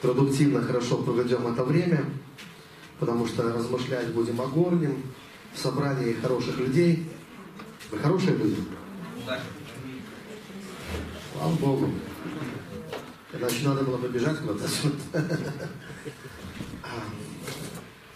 [0.00, 2.04] продуктивно, хорошо проведем это время,
[2.98, 5.02] потому что размышлять будем о горнем,
[5.54, 7.08] в собрании хороших людей.
[7.90, 8.62] Вы хорошие люди?
[9.26, 9.40] Да.
[11.32, 11.90] Слава Богу.
[13.32, 14.66] Иначе надо было побежать куда-то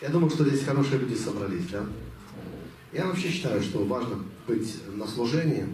[0.01, 1.87] Я думаю, что здесь хорошие люди собрались, да?
[2.93, 5.67] Я вообще считаю, что важно быть на служении.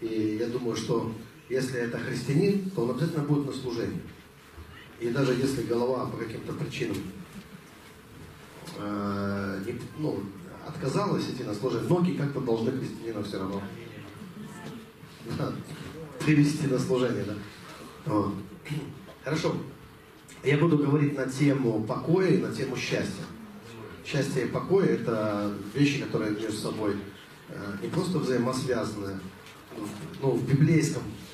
[0.00, 1.12] И я думаю, что
[1.48, 4.00] если это христианин, то он обязательно будет на служении.
[5.00, 6.96] И даже если голова по каким-то причинам
[8.76, 10.22] э, не, ну,
[10.66, 13.62] отказалась идти на служение, ноги как-то должны христианина все равно
[15.38, 15.52] да,
[16.24, 17.24] привести на служение.
[17.24, 17.34] Да?
[18.06, 18.34] Вот.
[19.24, 19.54] Хорошо.
[20.44, 23.24] Я буду говорить на тему покоя и на тему счастья.
[24.04, 26.96] Счастье и покой– это вещи, которые между собой
[27.48, 29.20] э, не просто взаимосвязаны,
[30.22, 31.27] ну, в библейском, э,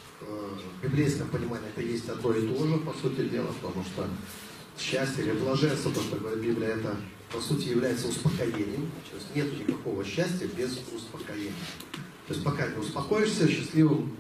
[0.62, 4.06] в библейском понимании это есть одно и то же, по сути дела, потому что
[4.78, 6.96] счастье или блаженство, то, что говорит Библия, это
[7.32, 8.90] по сути является успокоением.
[9.10, 11.52] То есть нет никакого счастья без успокоения.
[12.26, 14.16] То есть пока не успокоишься, счастливым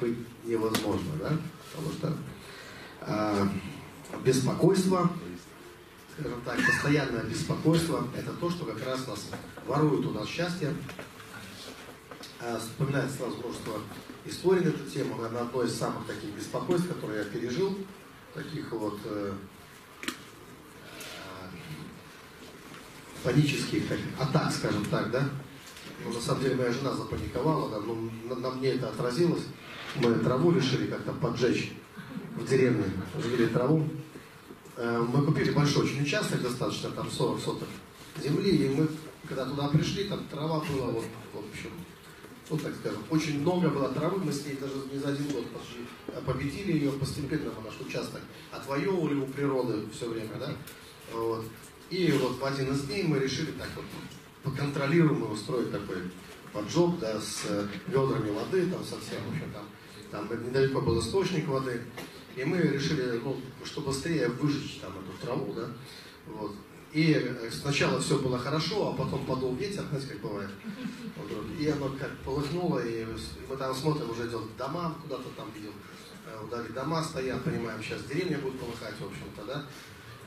[0.00, 1.36] быть невозможно, да?
[1.72, 2.16] Потому что
[3.02, 3.48] э,
[4.24, 5.10] беспокойство
[6.18, 9.26] скажем так, постоянное беспокойство, это то, что как раз нас
[9.66, 10.72] ворует у нас счастье.
[12.40, 13.80] А, вспоминается сразу множество
[14.26, 15.16] историй на эту тему.
[15.16, 17.76] Наверное, одно из самых таких беспокойств, которые я пережил,
[18.32, 19.32] таких вот э,
[20.02, 20.10] э,
[23.22, 23.82] панических
[24.18, 25.28] атак, скажем так, да.
[26.04, 27.94] Ну, на самом деле моя жена запаниковала, да, но
[28.28, 29.44] на, на мне это отразилось.
[29.96, 31.72] Мы траву решили как-то поджечь
[32.36, 32.84] в деревне,
[33.22, 33.88] жгли траву.
[34.76, 37.68] Э, мы купили большой очень участок, достаточно, там 40 соток
[38.22, 38.88] земли, и мы,
[39.28, 41.70] когда туда пришли, там трава была, вот, в общем,
[42.50, 45.46] вот так скажем, очень много было травы, мы с ней даже не за один год
[45.50, 45.78] почти
[46.08, 48.20] э, победили ее, постепенно наш участок
[48.50, 50.52] отвоевывали у природы все время, да,
[51.12, 51.44] вот.
[51.90, 53.84] И вот в один из дней мы решили так вот
[54.42, 56.10] поконтролируемо устроить такой
[56.52, 59.66] поджог, да, с э, ведрами воды, там совсем, общем, там,
[60.10, 61.80] там недалеко был источник воды,
[62.36, 65.68] и мы решили, ну, что быстрее выжечь там эту траву, да.
[66.26, 66.52] Вот.
[66.94, 70.50] И э, сначала все было хорошо, а потом подул ветер, знаете, как бывает.
[71.16, 71.28] Вот,
[71.58, 73.04] и оно как полыхнуло, и
[73.48, 75.72] мы там смотрим, уже идет дома, куда-то там видел,
[76.24, 79.66] э, вдали дома стоят, понимаем, сейчас деревня будет полыхать, в общем-то, да.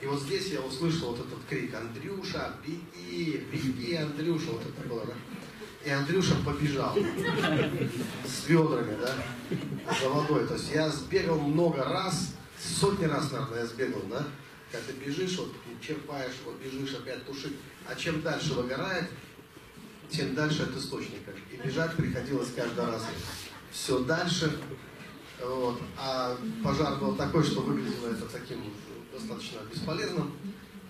[0.02, 5.06] И вот здесь я услышал вот этот крик, Андрюша, беги, беги, Андрюша, вот это было,
[5.06, 5.14] да.
[5.86, 6.98] И Андрюша побежал
[8.26, 9.16] с ведрами, да,
[10.02, 10.46] за водой.
[10.46, 14.28] То есть я сбегал много раз, сотни раз, наверное, я сбегал, да.
[14.72, 17.54] Когда ты бежишь, вот черпаешь, вот бежишь, опять тушить.
[17.88, 19.10] А чем дальше выгорает,
[20.10, 21.32] тем дальше от источника.
[21.52, 23.06] И бежать приходилось каждый раз
[23.72, 24.60] все дальше.
[25.42, 25.80] Вот.
[25.98, 28.64] А пожар был такой, что выглядело это таким
[29.14, 30.36] достаточно бесполезным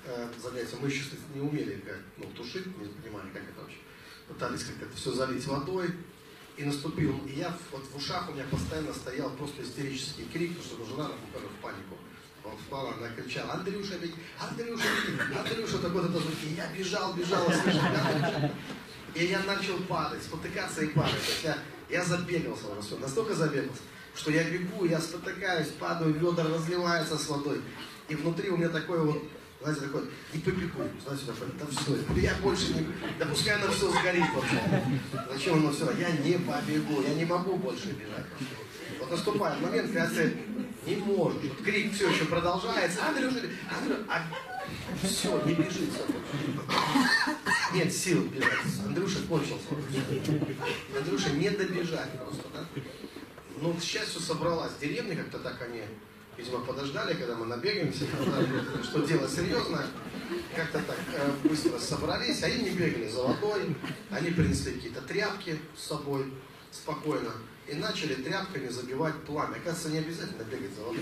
[0.06, 0.80] э, занятием.
[0.82, 1.04] Мы еще,
[1.36, 3.78] не умели как, ну, тушить, не понимали, как это вообще
[4.28, 5.90] пытались как это все залить водой.
[6.58, 10.86] И наступил, и я вот в ушах у меня постоянно стоял просто истерический крик, потому
[10.86, 11.98] что жена буквально в панику.
[12.48, 14.88] Он впала, она кричала, Андрюша, беги, Андрюша,
[15.38, 16.56] Андрюша, такой это звуки.
[16.56, 17.82] Я бежал, бежал, слышал,
[19.14, 21.12] и я начал падать, спотыкаться и падать.
[21.12, 21.58] То есть я,
[21.90, 23.82] я забегался на все, настолько забегался,
[24.16, 27.62] что я бегу, я спотыкаюсь, падаю, ведра разливается с водой.
[28.08, 29.22] И внутри у меня такое вот
[29.62, 30.04] знаете, такой,
[30.34, 32.88] не побегу, знаете, такой, да все, я больше не,
[33.18, 34.62] да пускай оно все сгорит вообще.
[35.32, 38.26] Зачем оно все, я не побегу, я не могу больше бежать.
[39.00, 40.38] Вот наступает момент, когда ты
[40.88, 44.24] не можешь, вот крик все еще продолжается, Андрюша, Андрюша,
[45.04, 46.00] все, не бежится.
[47.74, 48.86] Нет сил бежать.
[48.86, 49.68] Андрюша кончился.
[50.98, 52.66] Андрюша не добежать просто, да?
[53.62, 55.82] Ну, к счастью, собралась деревня, как-то так они
[56.38, 58.06] видимо, подождали, когда мы набегаемся,
[58.84, 59.88] что дело серьезное.
[60.56, 63.76] Как-то так э, быстро собрались, они не бегали за водой,
[64.12, 66.32] они принесли какие-то тряпки с собой
[66.72, 67.32] спокойно
[67.68, 69.56] и начали тряпками забивать пламя.
[69.56, 71.02] Оказывается, не обязательно бегать за водой.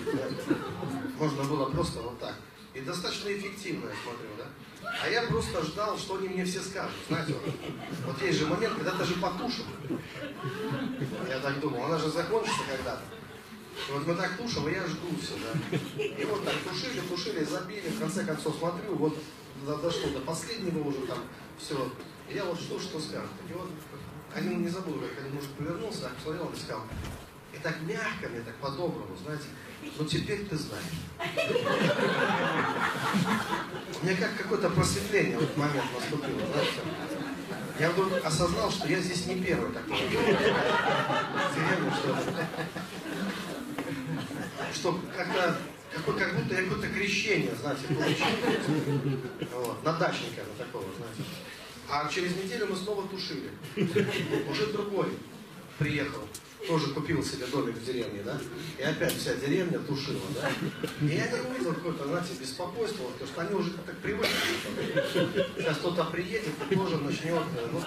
[1.20, 2.36] Можно было просто вот так.
[2.74, 4.46] И достаточно эффективно, я смотрю, да?
[5.02, 6.96] А я просто ждал, что они мне все скажут.
[7.08, 7.54] Знаете, вот,
[8.06, 9.66] вот есть же момент, когда ты же потушен.
[11.30, 13.04] Я так думал, она же закончится когда-то.
[13.90, 15.78] И вот мы так тушим, и я жду все, да.
[16.04, 19.18] И вот так тушили, тушили, забили, в конце концов смотрю, вот
[19.66, 21.20] дошло до последнего уже там,
[21.58, 21.92] все.
[22.30, 23.32] И я вот что, что скажут.
[23.50, 23.70] И вот
[24.36, 26.84] один, не забыл, как один мужик повернулся, так посмотрел и сказал,
[27.54, 29.46] и так мягко мне, так по-доброму, знаете,
[29.98, 30.84] ну теперь ты знаешь.
[34.02, 36.82] Меня как какое-то просветление в этот момент наступило, знаете.
[37.80, 39.98] Я вдруг осознал, что я здесь не первый такой.
[41.94, 42.18] Что
[44.74, 45.58] что как-то
[45.92, 48.26] как, будто я какое-то крещение, знаете, получил.
[49.54, 51.24] Вот, на дачника такого, знаете.
[51.90, 53.52] А через неделю мы снова тушили.
[54.50, 55.08] Уже другой
[55.78, 56.28] приехал
[56.68, 58.40] тоже купил себе домик в деревне, да,
[58.78, 60.50] и опять вся деревня тушила, да.
[61.02, 64.30] И я не увидел какое-то, знаете, беспокойство, потому что они уже так привыкли.
[65.58, 67.82] Сейчас кто-то приедет тоже начнет, э, ну,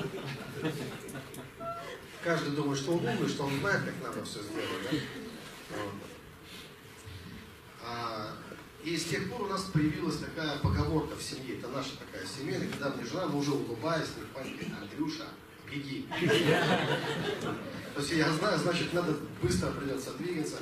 [2.22, 4.98] каждый думает, что он умный, что он знает, как надо все сделать, да.
[5.76, 5.94] Вот.
[7.82, 8.36] А,
[8.84, 12.58] и с тех пор у нас появилась такая поговорка в семье, это наша такая семья,
[12.60, 15.26] когда мне жена, мы уже улыбаясь, говорит, Андрюша,
[15.70, 16.06] беги.
[17.94, 20.58] То есть я знаю, значит, надо быстро придется двигаться.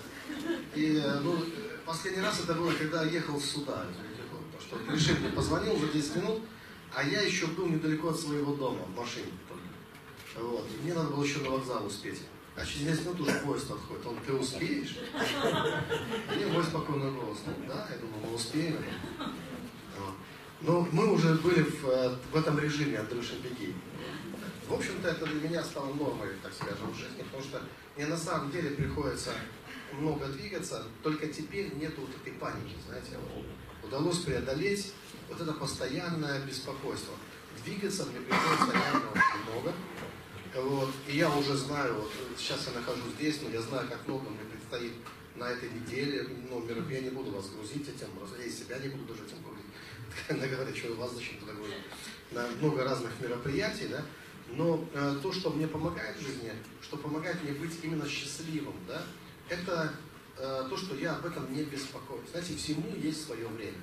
[0.75, 1.37] И ну,
[1.85, 3.85] последний раз это было, когда ехал сюда.
[4.53, 6.43] Потому что решил, мне позвонил за 10 минут,
[6.95, 10.47] а я еще был недалеко от своего дома, в машине только.
[10.47, 10.67] Вот.
[10.67, 12.23] И мне надо было еще на вокзал успеть.
[12.57, 14.07] А через 10 минут уже поезд отходит.
[14.07, 14.97] Он, ты успеешь?
[16.41, 17.39] И мой спокойный голос.
[17.47, 18.77] Ну да, я думаю, мы успеем.
[20.63, 23.75] Но мы уже были в, э, в этом режиме Андрюша Беги.
[24.67, 27.61] В общем-то, это для меня стало нормой, так скажем, в жизни, потому что
[27.95, 29.33] мне на самом деле приходится
[29.93, 33.19] много двигаться, только теперь нету вот этой паники, знаете,
[33.85, 34.93] удалось преодолеть
[35.29, 37.15] вот это постоянное беспокойство.
[37.65, 39.73] Двигаться мне приходится реально очень много.
[40.57, 40.89] Вот.
[41.07, 44.45] И я уже знаю, вот сейчас я нахожусь здесь, но я знаю, как много мне
[44.51, 44.93] предстоит
[45.37, 46.27] на этой неделе.
[46.51, 48.09] Ну, я не буду вас грузить этим,
[48.39, 49.67] я себя не буду даже этим грузить.
[50.29, 51.75] Когда говорят, что вас зачем туда грузить.
[52.31, 54.03] На много разных мероприятий, да.
[54.49, 59.03] Но э, то, что мне помогает в жизни, что помогает мне быть именно счастливым, да,
[59.49, 59.93] это
[60.39, 62.31] э, то, что я об этом не беспокоюсь.
[62.31, 63.79] Знаете, всему есть свое время.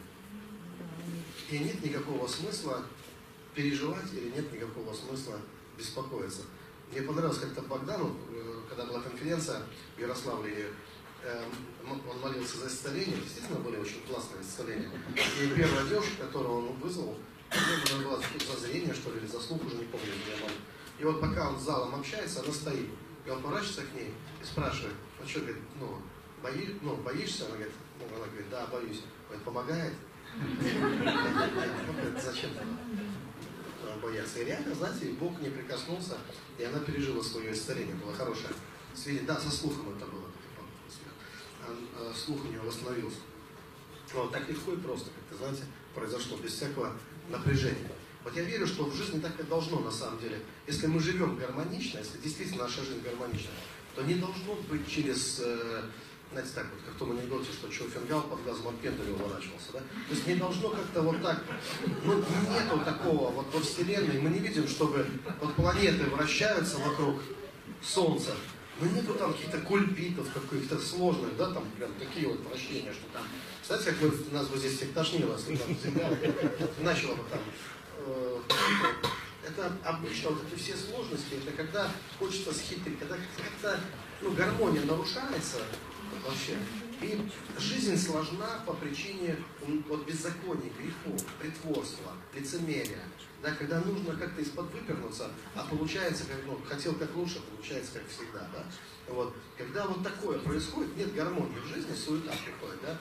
[1.52, 2.84] И нет никакого смысла
[3.54, 5.40] переживать или нет никакого смысла
[5.78, 6.44] беспокоиться.
[6.92, 9.62] Мне понравилось как-то Богдану, э, когда была конференция
[9.96, 10.70] в Ярославле,
[11.24, 11.44] э,
[11.90, 14.90] он молился за исцеление, действительно были очень классные исцеления.
[15.16, 17.18] И первая девушка, которую он вызвал,
[17.52, 20.54] мне было за зрение, что ли, или за слух, уже не помню, где мама.
[21.00, 22.90] И вот пока он с залом общается, она стоит.
[23.26, 26.02] И он поворачивается к ней и спрашивает, ну что, говорит, ну,
[26.42, 27.46] бои, ну боишься?
[27.46, 29.02] Она говорит, ну, она говорит, да, боюсь.
[29.28, 29.94] Говорит, помогает?
[32.22, 32.52] Зачем
[34.02, 34.40] бояться?
[34.40, 36.18] И реально, знаете, Бог не прикоснулся,
[36.58, 38.50] и она пережила свое исцеление, было хорошее.
[39.26, 40.24] Да, со слухом это было.
[41.98, 43.18] Э, слух у нее восстановился.
[44.14, 45.64] Вот, так легко и просто, как-то, знаете,
[45.96, 46.96] произошло, без всякого
[47.30, 47.90] напряжения.
[48.24, 50.40] Вот я верю, что в жизни так и должно на самом деле.
[50.68, 53.52] Если мы живем гармонично, если действительно наша жизнь гармонична,
[53.96, 55.84] то не должно быть через, э,
[56.34, 59.74] знаете, так вот, как в том анекдоте, что Чо Фингал под газом от пендаля уворачивался,
[59.74, 59.80] да?
[59.80, 61.44] То есть не должно как-то вот так,
[62.04, 65.06] ну, нету такого вот во Вселенной, мы не видим, чтобы
[65.40, 67.22] вот планеты вращаются вокруг
[67.82, 68.32] Солнца,
[68.80, 73.24] ну нету там каких-то кульпитов, каких-то сложных, да, там прям такие вот вращения, что там.
[73.62, 76.10] Кстати, как вы, нас бы здесь всех тошнило, если там земля
[76.80, 77.40] начала бы там.
[78.06, 78.40] Э,
[79.46, 83.80] это обычно вот эти все сложности, это когда хочется схитрить, когда как-то
[84.22, 85.58] ну, гармония нарушается
[86.26, 86.58] вообще.
[87.02, 87.20] И
[87.60, 89.36] жизнь сложна по причине
[89.88, 93.04] вот, беззакония, грехов, притворства, лицемерия.
[93.42, 98.08] Да, когда нужно как-то из-под выпернуться, а получается, как, ну, хотел как лучше, получается как
[98.08, 98.48] всегда.
[98.54, 98.66] Да?
[99.10, 99.36] Вот.
[99.58, 102.82] Когда вот такое происходит, нет гармонии в жизни, суета приходит.
[102.84, 102.98] Да?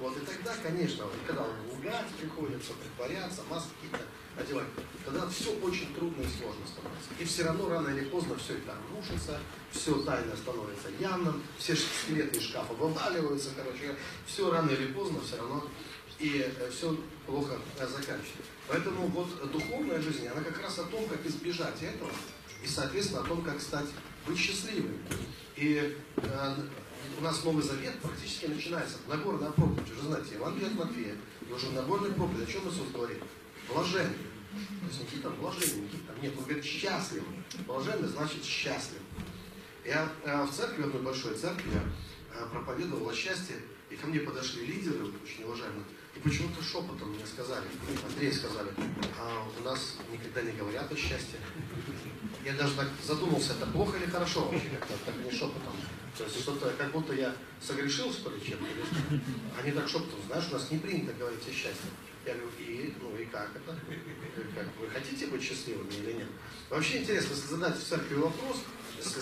[0.00, 4.04] Вот, и тогда, конечно, когда лгать приходится, притворяться, маски какие-то
[4.38, 4.66] одевать,
[5.04, 7.08] тогда все очень трудно и сложно становится.
[7.18, 9.38] И все равно рано или поздно все это рушится,
[9.70, 15.36] все тайно становится явным, все скелеты из шкафа вываливаются, короче, все рано или поздно все
[15.36, 15.64] равно
[16.18, 18.52] и э, все плохо э, заканчивается.
[18.68, 22.10] Поэтому вот духовная жизнь, она как раз о том, как избежать этого,
[22.62, 23.86] и, соответственно, о том, как стать,
[24.26, 24.98] быть счастливым.
[25.56, 26.54] И э,
[27.18, 28.98] у нас Новый Завет практически начинается.
[29.08, 31.14] Нагорная проповедь, уже знаете, Евангелие от Матфея,
[31.48, 33.22] и уже Нагорная проповедь, о чем Иисус говорит?
[33.68, 34.16] Блаженный.
[34.80, 36.34] То есть никакие там блаженные, никакие там нет.
[36.36, 37.28] Он говорит счастливый.
[37.66, 39.00] Блаженный значит счастлив.
[39.84, 41.82] Я э, в церкви, в одной большой церкви, я
[42.34, 43.56] э, проповедовал о счастье,
[43.90, 45.84] и ко мне подошли лидеры, очень уважаемые,
[46.16, 47.66] и почему-то шепотом мне сказали,
[48.08, 48.70] Андрей сказали,
[49.18, 51.38] а у нас никогда не говорят о счастье.
[52.44, 55.76] Я даже так задумался, это плохо или хорошо вообще, как-то так не шепотом.
[56.16, 58.64] Что-то, как будто я согрешил, что ли, чем-то.
[59.60, 61.90] Они так шепотом, знаешь, у нас не принято говорить о счастье.
[62.24, 63.78] Я говорю, и, ну и как это?
[64.54, 66.28] Как, вы хотите быть счастливыми или нет?
[66.70, 68.62] Вообще интересно, если задать в церкви вопрос,
[68.96, 69.20] если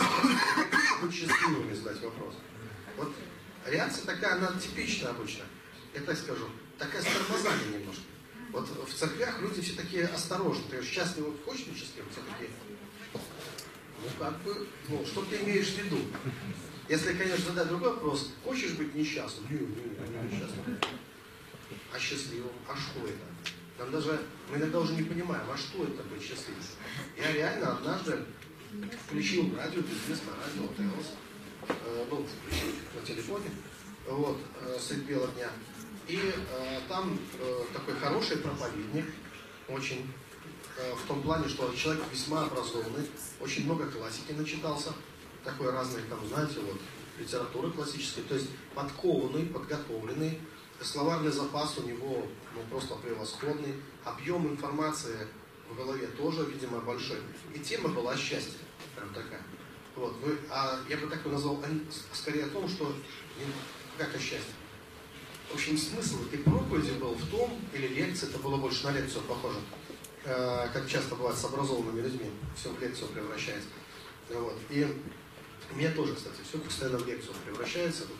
[1.03, 2.35] быть счастливыми, задать вопрос.
[2.97, 3.13] Вот
[3.67, 5.45] реакция такая, она типична обычно.
[5.95, 6.49] Я так скажу,
[6.79, 8.03] такая с тормозами немножко.
[8.53, 10.63] Вот в церквях люди все такие осторожны.
[10.71, 12.11] Ты счастливый, хочешь быть счастливым?
[12.11, 12.51] Все такие,
[13.13, 15.99] ну как бы, ну что ты имеешь в виду?
[16.89, 19.47] Если, конечно, задать другой вопрос, хочешь быть несчастным?
[19.51, 20.79] Не, не, не несчастным.
[21.93, 22.53] А счастливым?
[22.69, 23.55] А что это?
[23.79, 26.63] Там даже, мы иногда уже не понимаем, а что это быть счастливым?
[27.17, 28.19] Я реально однажды
[29.07, 32.27] включил радио, безвестное радио, ТЛС, был
[32.95, 33.51] на телефоне,
[34.07, 35.51] вот, э, средь бела дня.
[36.07, 39.07] И э, там э, такой хороший проповедник,
[39.69, 40.13] очень,
[40.77, 43.09] э, в том плане, что человек весьма образованный,
[43.41, 44.93] очень много классики начитался,
[45.45, 46.81] такой разной, там, знаете, вот,
[47.19, 50.41] литературы классической, то есть подкованный, подготовленный,
[50.81, 53.75] словарный запас у него ну, просто превосходный,
[54.05, 55.27] объем информации
[55.71, 57.19] в голове тоже, видимо, большой.
[57.55, 58.59] И тема была счастье,
[58.97, 59.43] прям такая.
[59.97, 61.63] Вот, вы, а я бы так назвал,
[62.13, 62.93] скорее о том, что
[63.97, 64.55] как о счастье.
[65.51, 69.23] В общем, смысл этой проповеди был в том, или лекция, это было больше на лекцию
[69.23, 69.59] похоже,
[70.25, 73.69] э, как часто бывает с образованными людьми, все в лекцию превращается.
[74.31, 74.57] Вот.
[74.71, 74.87] И
[75.73, 78.03] меня тоже, кстати, все постоянно в лекцию превращается.
[78.03, 78.17] Тут,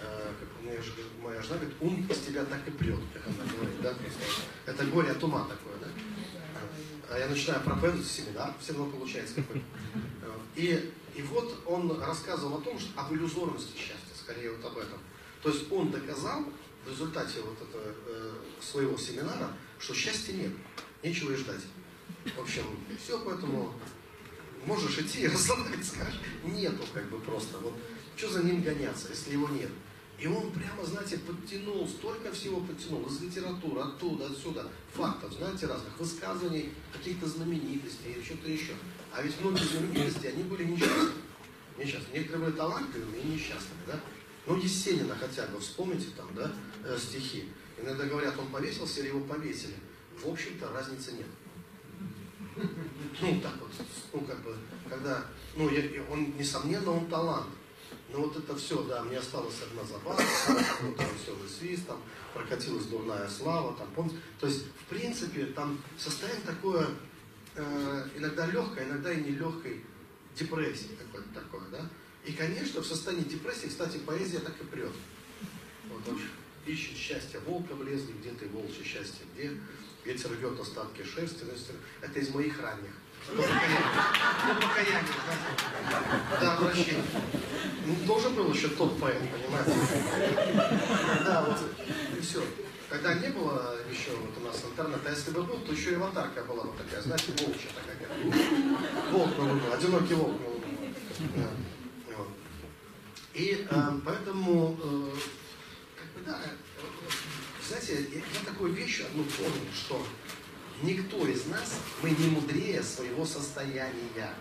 [0.00, 0.92] э, как у же,
[1.22, 3.94] моя жена говорит, ум из тебя так и прет, как она говорит, да,
[4.66, 5.88] Это горе от ума такое, да.
[7.10, 9.64] А я начинаю проповедовать семинар, все равно получается какой-то.
[10.56, 14.98] И, и вот он рассказывал о том, что об иллюзорности счастья, скорее вот об этом.
[15.42, 16.44] То есть он доказал
[16.84, 20.52] в результате вот этого э, своего семинара, что счастья нет,
[21.02, 21.62] нечего и ждать.
[22.36, 22.64] В общем,
[23.02, 23.72] все, поэтому
[24.68, 27.58] можешь идти и расслабиться, скажешь, нету как бы просто.
[27.58, 27.74] Вот
[28.16, 29.70] что за ним гоняться, если его нет?
[30.18, 35.96] И он прямо, знаете, подтянул, столько всего подтянул, из литературы, оттуда, отсюда, фактов, знаете, разных
[35.98, 38.72] высказываний, каких-то знаменитостей или что-то еще.
[39.12, 41.12] А ведь многие знаменитости, они были несчастны.
[41.78, 42.08] Несчастны.
[42.12, 44.00] Некоторые были талантливыми и несчастными, да?
[44.46, 46.50] Ну, Есенина хотя бы, вспомните там, да,
[46.84, 47.44] э, стихи.
[47.80, 49.74] Иногда говорят, он повесился или его повесили.
[50.20, 51.26] В общем-то, разницы нет.
[53.20, 53.70] Ну, так вот,
[54.12, 54.56] ну, как бы,
[54.88, 55.24] когда,
[55.56, 57.48] ну, я, он, несомненно, он талант.
[58.10, 60.20] Но вот это все, да, мне осталась одна забава,
[60.82, 62.00] ну, там веселый свист, там
[62.32, 64.16] прокатилась дурная слава, там, помните?
[64.40, 66.86] То есть, в принципе, там состояние такое,
[67.54, 69.84] э, иногда легкое, иногда и нелегкой
[70.34, 71.90] депрессии какое-то такое, да?
[72.24, 74.92] И, конечно, в состоянии депрессии, кстати, поэзия так и прет.
[75.90, 76.20] Вот он
[76.66, 79.52] ищет счастье волка в лезвии, где ты волчье счастье, где
[80.08, 81.44] ветер рвет остатки шерсти.
[82.00, 82.92] Это из моих ранних.
[83.28, 83.42] До
[84.54, 85.04] покаяния.
[86.40, 87.04] До До обращения.
[87.84, 89.72] Ну, должен был еще тот поэт, понимаете?
[91.24, 91.58] Да, вот,
[92.16, 92.42] и все.
[92.88, 95.94] Когда не было еще вот у нас интернета, а если бы был, то еще и
[95.96, 99.12] аватарка была вот такая, знаете, волчья такая.
[99.12, 100.94] Волк на луну, одинокий волк луну.
[101.36, 101.48] Да.
[103.34, 105.18] И э, поэтому, э,
[105.96, 106.40] как бы, да,
[107.68, 110.04] знаете, я, я такую вещь одну помню, что
[110.82, 114.32] Никто из нас, мы не мудрее своего состояния.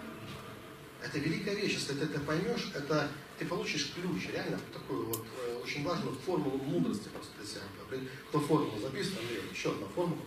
[1.02, 5.62] Это великая вещь, если ты это поймешь, это ты получишь ключ, реально такую вот э,
[5.64, 8.10] очень важную формулу мудрости просто для себя.
[8.30, 10.22] Кто формулу записывает, Андрей, еще одна формула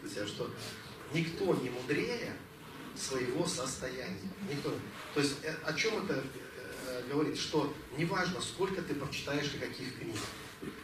[0.00, 0.50] для себя, что
[1.12, 2.32] никто не мудрее
[2.96, 4.30] своего состояния.
[4.50, 4.72] Никто.
[5.14, 6.24] То есть э, о чем это
[6.86, 7.36] э, говорит?
[7.36, 10.16] Что неважно, сколько ты прочитаешь и каких книг,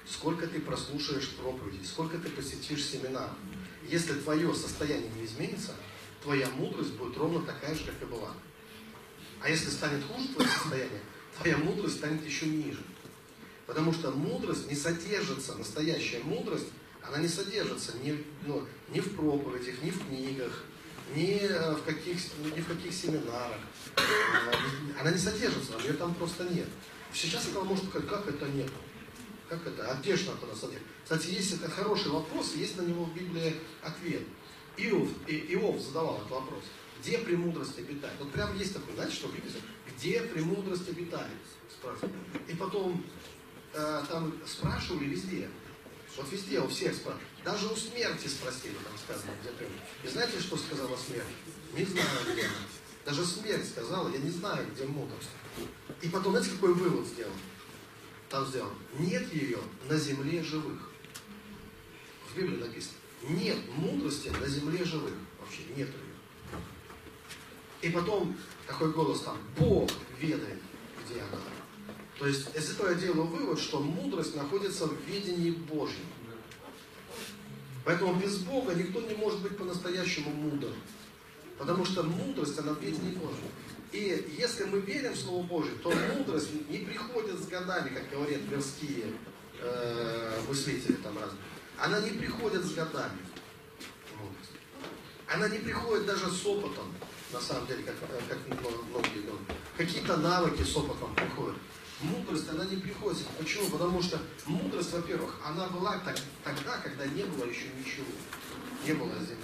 [0.06, 3.36] сколько ты прослушаешь проповедей, сколько ты посетишь семинаров,
[3.88, 5.74] если твое состояние не изменится,
[6.22, 8.32] твоя мудрость будет ровно такая же, как и была.
[9.40, 11.00] А если станет хуже твое состояние,
[11.38, 12.82] твоя мудрость станет еще ниже.
[13.66, 16.68] Потому что мудрость не содержится, настоящая мудрость,
[17.02, 20.64] она не содержится ни, ну, ни в проповедях, ни в книгах,
[21.14, 22.16] ни в каких,
[22.56, 23.60] ни в каких семинарах.
[25.00, 26.68] Она не содержится, ее там просто нет.
[27.12, 28.70] Сейчас этого может сказать, как это нет?
[29.48, 29.90] Как это?
[29.90, 30.82] А где же на самом деле?
[31.02, 34.22] Кстати, есть это хороший вопрос, есть на него в Библии ответ.
[34.76, 36.64] Иов, и, Иов задавал этот вопрос.
[37.00, 38.14] Где премудрость обитает?
[38.18, 39.52] Вот прям есть такой, знаете, что в Библии?
[39.96, 41.32] Где премудрость обитает?
[41.70, 42.12] Спрашивают.
[42.46, 43.04] И потом
[43.72, 45.48] э, там спрашивали везде.
[46.16, 47.28] Вот везде у всех спрашивают.
[47.44, 49.92] Даже у смерти спросили, там сказано, где премудрость.
[50.04, 51.24] И знаете, что сказала смерть?
[51.74, 52.54] Не знаю, где она.
[53.06, 55.30] Даже смерть сказала, я не знаю, где мудрость.
[56.02, 57.32] И потом, знаете, какой вывод сделал?
[58.28, 59.58] Там сделано, нет ее
[59.88, 60.90] на земле живых.
[62.30, 62.94] В Библии написано,
[63.28, 65.14] нет мудрости на земле живых.
[65.40, 66.60] Вообще нет ее.
[67.80, 70.60] И потом такой голос там, Бог ведает,
[71.04, 71.40] где она.
[72.18, 76.06] То есть из этого я делаю вывод, что мудрость находится в ведении Божьем.
[77.84, 80.68] Поэтому без Бога никто не может быть по-настоящему мудр.
[81.56, 83.48] Потому что мудрость, она в ведении Божьем.
[83.92, 88.40] И если мы верим в Слово Божье, то мудрость не приходит с годами, как говорят
[88.50, 89.14] мирские
[89.60, 91.40] э, мыслители там разные.
[91.78, 93.18] Она не приходит с годами.
[95.30, 96.94] Она не приходит даже с опытом,
[97.32, 97.96] на самом деле, как,
[98.28, 99.48] как многие думают.
[99.76, 101.56] Какие-то навыки с опытом приходят.
[102.00, 103.26] Мудрость, она не приходит.
[103.38, 103.68] Почему?
[103.68, 108.06] Потому что мудрость, во-первых, она была так, тогда, когда не было еще ничего.
[108.86, 109.36] Не было земли.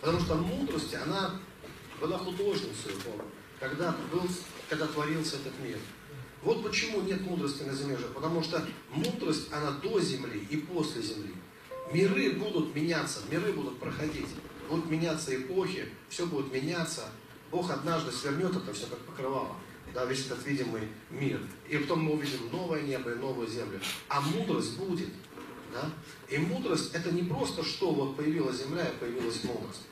[0.00, 1.40] Потому что мудрость, она
[2.02, 3.24] была художницей Бога,
[3.60, 4.22] когда, был,
[4.68, 5.78] когда творился этот мир.
[6.42, 8.08] Вот почему нет мудрости на земле же.
[8.08, 11.32] Потому что мудрость, она до земли и после земли.
[11.92, 14.26] Миры будут меняться, миры будут проходить.
[14.68, 17.08] Будут меняться эпохи, все будет меняться.
[17.52, 19.54] Бог однажды свернет это все как покрывало.
[19.94, 21.40] Да, весь этот видимый мир.
[21.68, 23.78] И потом мы увидим новое небо и новую землю.
[24.08, 25.10] А мудрость будет.
[25.72, 25.90] Да?
[26.28, 29.82] И мудрость это не просто, что вот появилась земля и появилась мудрость.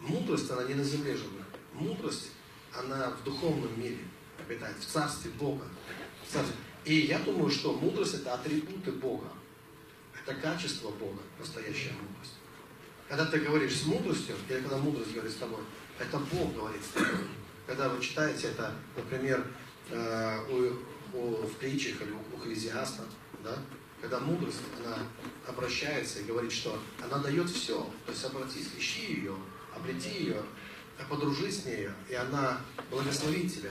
[0.00, 1.33] Мудрость, она не на земле живет.
[1.74, 2.30] Мудрость,
[2.72, 3.98] она в духовном мире
[4.38, 5.64] обитает, в царстве Бога.
[6.26, 6.54] В царстве.
[6.84, 9.28] И я думаю, что мудрость это атрибуты Бога.
[10.20, 12.34] Это качество Бога, настоящая мудрость.
[13.08, 15.60] Когда ты говоришь с мудростью, или когда мудрость говорит с тобой,
[15.98, 17.26] это Бог говорит с тобой.
[17.66, 19.46] Когда вы читаете это, например,
[19.90, 23.04] э, у, у, в притчах или у, у Хлезиаста,
[23.42, 23.58] да,
[24.00, 24.98] когда мудрость, она
[25.46, 27.78] обращается и говорит, что она дает все.
[28.04, 29.34] То есть обратись, ищи ее,
[29.74, 30.42] обрети ее,
[31.08, 33.70] подружись с ней, и она благословит тебя.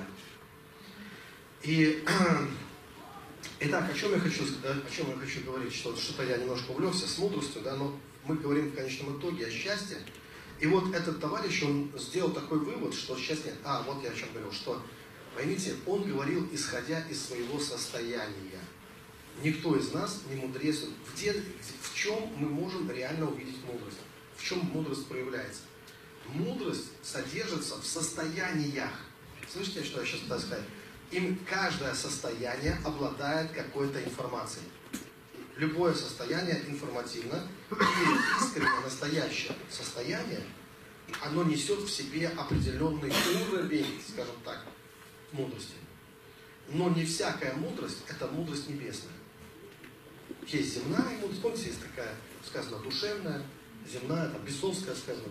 [1.63, 2.03] И
[3.59, 7.07] Итак, о чем я хочу, о чем я хочу говорить, что что-то я немножко увлекся
[7.07, 9.97] с мудростью, да, но мы говорим в конечном итоге о счастье.
[10.59, 14.29] И вот этот товарищ, он сделал такой вывод, что счастье, а, вот я о чем
[14.33, 14.81] говорил, что,
[15.35, 18.59] поймите, он говорил, исходя из своего состояния.
[19.41, 20.85] Никто из нас не мудрец.
[21.13, 23.99] Где, в чем мы можем реально увидеть мудрость?
[24.37, 25.61] В чем мудрость проявляется?
[26.27, 28.92] Мудрость содержится в состояниях.
[29.51, 30.65] Слышите, что я сейчас пытаюсь сказать?
[31.12, 34.65] Им каждое состояние обладает какой-то информацией.
[35.58, 40.44] Любое состояние информативно и искренне настоящее состояние,
[41.22, 43.12] оно несет в себе определенный
[43.48, 44.65] уровень, скажем так,
[45.32, 45.75] мудрости.
[46.70, 49.13] Но не всякая мудрость– это мудрость небесная.
[50.48, 52.15] Есть земная мудрость, помните, есть такая,
[52.46, 53.46] сказано, душевная,
[53.92, 55.27] земная, там, бесовская, сказано,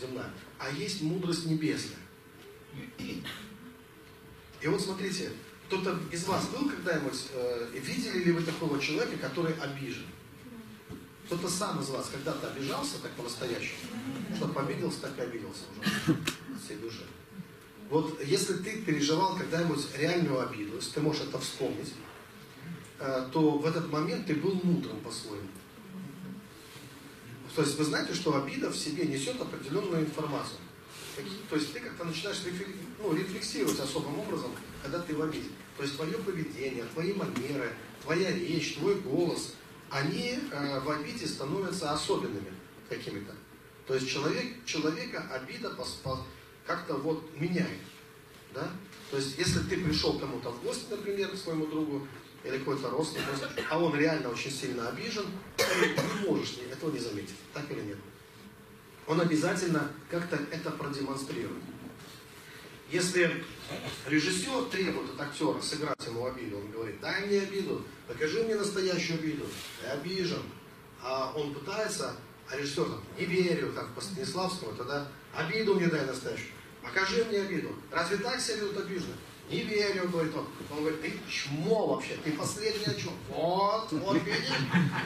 [0.00, 0.30] земная.
[0.58, 1.98] А есть мудрость небесная.
[4.60, 5.30] И вот смотрите,
[5.66, 10.06] кто-то из вас был когда-нибудь, э, видели ли вы такого человека, который обижен?
[11.26, 13.76] Кто-то сам из вас когда-то обижался так по-настоящему?
[14.34, 16.18] Что обиделся, так и обиделся уже
[16.64, 17.04] всей души.
[17.90, 21.92] Вот если ты переживал когда-нибудь реальную обиду, если ты можешь это вспомнить,
[22.98, 25.48] э, то в этот момент ты был мудрым по-своему.
[27.58, 30.60] То есть вы знаете, что обида в себе несет определенную информацию.
[31.50, 32.40] То есть ты как-то начинаешь
[33.00, 35.48] ну, рефлексировать особым образом, когда ты в обиде.
[35.76, 37.72] То есть твое поведение, твои манеры,
[38.04, 39.54] твоя речь, твой голос,
[39.90, 42.52] они э, в обиде становятся особенными
[42.88, 43.34] какими-то.
[43.88, 45.76] То есть человек, человека обида
[46.64, 47.80] как-то вот меняет.
[48.54, 48.70] Да?
[49.10, 52.06] То есть если ты пришел кому-то в гости, например, к своему другу,
[52.44, 53.26] или какой-то родственник,
[53.70, 57.36] а он реально очень сильно обижен, ты не можешь этого не заметить.
[57.52, 57.98] Так или нет?
[59.08, 61.62] он обязательно как-то это продемонстрирует.
[62.90, 63.44] Если
[64.06, 69.18] режиссер требует от актера сыграть ему обиду, он говорит, дай мне обиду, покажи мне настоящую
[69.18, 69.46] обиду,
[69.82, 70.42] я обижен.
[71.02, 72.16] А он пытается,
[72.50, 77.40] а режиссер там, не верю, как по Станиславскому, тогда обиду мне дай настоящую, покажи мне
[77.40, 77.74] обиду.
[77.90, 79.16] Разве так себя ведут обиженно?
[79.50, 80.46] Не верю, говорит он.
[80.70, 83.12] Он говорит, ты чмо вообще, ты последний чмо.
[83.28, 84.52] Вот, вот видишь,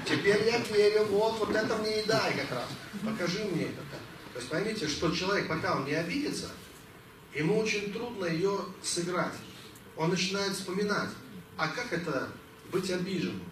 [0.05, 2.69] теперь я верю, вот, вот это мне и дай как раз.
[3.05, 3.83] Покажи мне это.
[4.33, 6.51] То есть поймите, что человек, пока он не обидится,
[7.35, 9.35] ему очень трудно ее сыграть.
[9.97, 11.11] Он начинает вспоминать,
[11.57, 12.29] а как это
[12.73, 13.43] быть обиженным?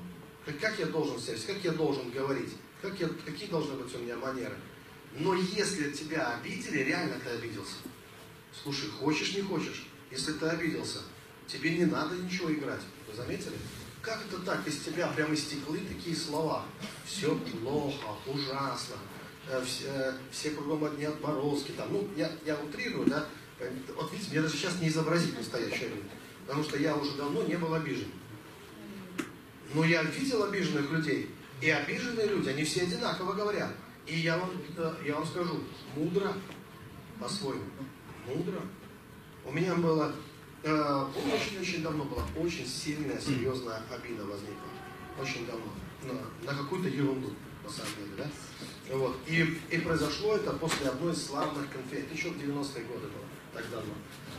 [0.61, 2.55] Как я должен себя, как я должен говорить?
[2.83, 4.57] Как я, какие должны быть у меня манеры?
[5.17, 7.77] Но если тебя обидели, реально ты обиделся.
[8.63, 10.99] Слушай, хочешь, не хочешь, если ты обиделся,
[11.47, 12.81] тебе не надо ничего играть.
[13.09, 13.57] Вы заметили?
[14.03, 14.67] Как это так?
[14.67, 16.65] Из тебя прямо истекли такие слова.
[17.05, 18.97] Все плохо, ужасно.
[19.49, 21.73] Э, все, э, все кругом одни отморозки.
[21.73, 21.93] Там.
[21.93, 23.27] Ну, я, я утрирую, да.
[23.95, 26.09] Вот видите, мне даже сейчас не изобразить настоящую обиду.
[26.47, 28.09] Потому что я уже давно не был обижен.
[29.75, 31.31] Но я видел обиженных людей.
[31.61, 33.71] И обиженные люди, они все одинаково говорят.
[34.07, 34.51] И я вам,
[35.05, 35.63] я вам скажу,
[35.95, 36.33] мудро
[37.21, 37.65] по-своему.
[38.27, 38.61] Мудро.
[39.51, 40.13] У меня было,
[40.63, 44.71] э, очень-очень давно была очень сильная, серьезная обида возникла.
[45.21, 45.73] Очень давно.
[46.05, 47.33] На, на какую-то ерунду,
[47.65, 48.97] на самом деле, да?
[48.97, 49.17] Вот.
[49.27, 52.17] И, и произошло это после одной из славных конференций.
[52.17, 53.93] Еще в 90-е годы было, так давно.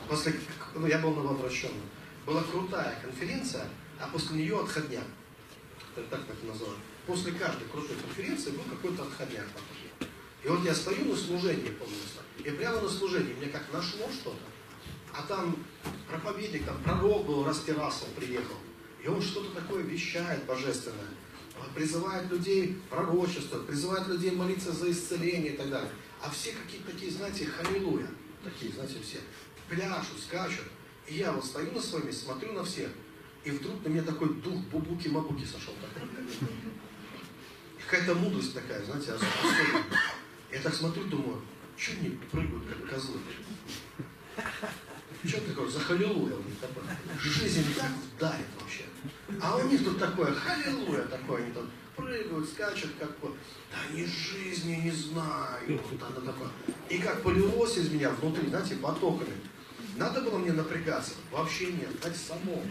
[0.08, 0.34] После,
[0.76, 1.90] ну, я был новообращенным.
[2.26, 3.68] Была крутая конференция,
[4.00, 5.04] а после нее отходняк.
[5.94, 6.80] Так, так это называют.
[7.06, 9.48] После каждой крутой конференции был какой-то отходняк.
[10.42, 11.98] И вот я стою на служении, помню,
[12.46, 14.51] и прямо на служении мне как нашло что-то.
[15.14, 15.56] А там
[16.08, 18.56] проповедник, там пророк был, Растирасов приехал,
[19.04, 21.10] и он что-то такое вещает божественное,
[21.76, 25.92] призывает людей пророчество, призывает людей молиться за исцеление и так далее.
[26.22, 28.08] А все какие-то такие, знаете, халилуя,
[28.44, 29.20] такие, знаете, все
[29.70, 30.66] пляшут, скачут.
[31.08, 32.90] И я вот стою на своем месте, смотрю на всех,
[33.44, 35.74] и вдруг на меня такой дух бубуки-мабуки сошел.
[37.86, 39.84] Какая-то мудрость такая, знаете, особенная.
[40.52, 41.42] Я так смотрю, думаю,
[41.76, 43.20] что они прыгают, как козлы?
[45.24, 46.56] Что такое, за халилуя у них?
[47.22, 48.84] Жизнь так вдарит вообще.
[49.42, 53.30] А у них тут такое халилуя такое, они тут прыгают, скачут, как бы,
[53.72, 55.82] да они жизни не знают.
[56.90, 59.34] И как полилось из меня внутри, знаете, потоками.
[59.96, 61.14] Надо было мне напрягаться?
[61.32, 62.64] Вообще нет, знаете, само.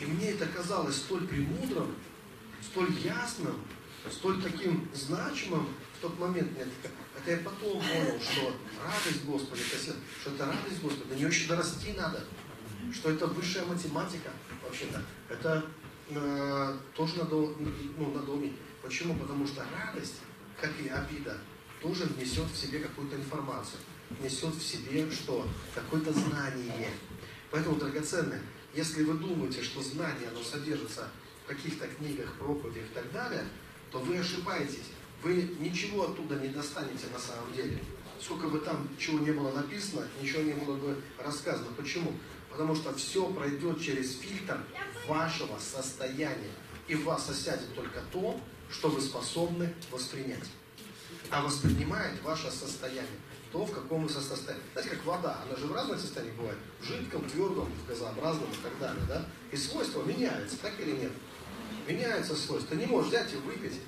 [0.00, 1.94] И мне это казалось столь премудрым,
[2.62, 3.56] столь ясным,
[4.10, 5.68] столь таким значимым
[5.98, 6.50] в тот момент.
[6.52, 6.66] Мне
[7.24, 9.60] это я потом понял, что радость Господа,
[10.20, 12.22] что это радость Господа, до нее еще дорасти надо.
[12.92, 14.30] Что это высшая математика
[14.62, 15.02] вообще-то.
[15.30, 15.64] Это
[16.10, 18.52] э, тоже надо, ну, надо уметь.
[18.82, 19.14] Почему?
[19.16, 20.16] Потому что радость,
[20.60, 21.38] как и обида,
[21.80, 23.80] тоже несет в себе какую-то информацию.
[24.22, 25.48] Несет в себе что?
[25.74, 26.90] Какое-то знание.
[27.50, 28.42] Поэтому, драгоценное,
[28.74, 31.08] если вы думаете, что знание, оно содержится
[31.44, 33.44] в каких-то книгах, проповедях и так далее,
[33.90, 34.90] то вы ошибаетесь.
[35.24, 37.78] Вы ничего оттуда не достанете на самом деле.
[38.20, 41.68] Сколько бы там чего не было написано, ничего не было бы рассказано.
[41.78, 42.12] Почему?
[42.50, 44.60] Потому что все пройдет через фильтр
[45.08, 46.52] вашего состояния.
[46.88, 48.38] И в вас осядет только то,
[48.70, 50.44] что вы способны воспринять.
[51.30, 53.18] А воспринимает ваше состояние
[53.50, 54.62] то, в каком вы состоянии.
[54.74, 56.58] Знаете, как вода, она же в разных состояниях бывает.
[56.80, 59.02] В жидком, твердом, в газообразном и так далее.
[59.08, 59.24] Да?
[59.52, 61.12] И свойства меняются, так или нет?
[61.88, 62.76] Меняются свойства.
[62.76, 63.80] Ты не можешь взять и выпить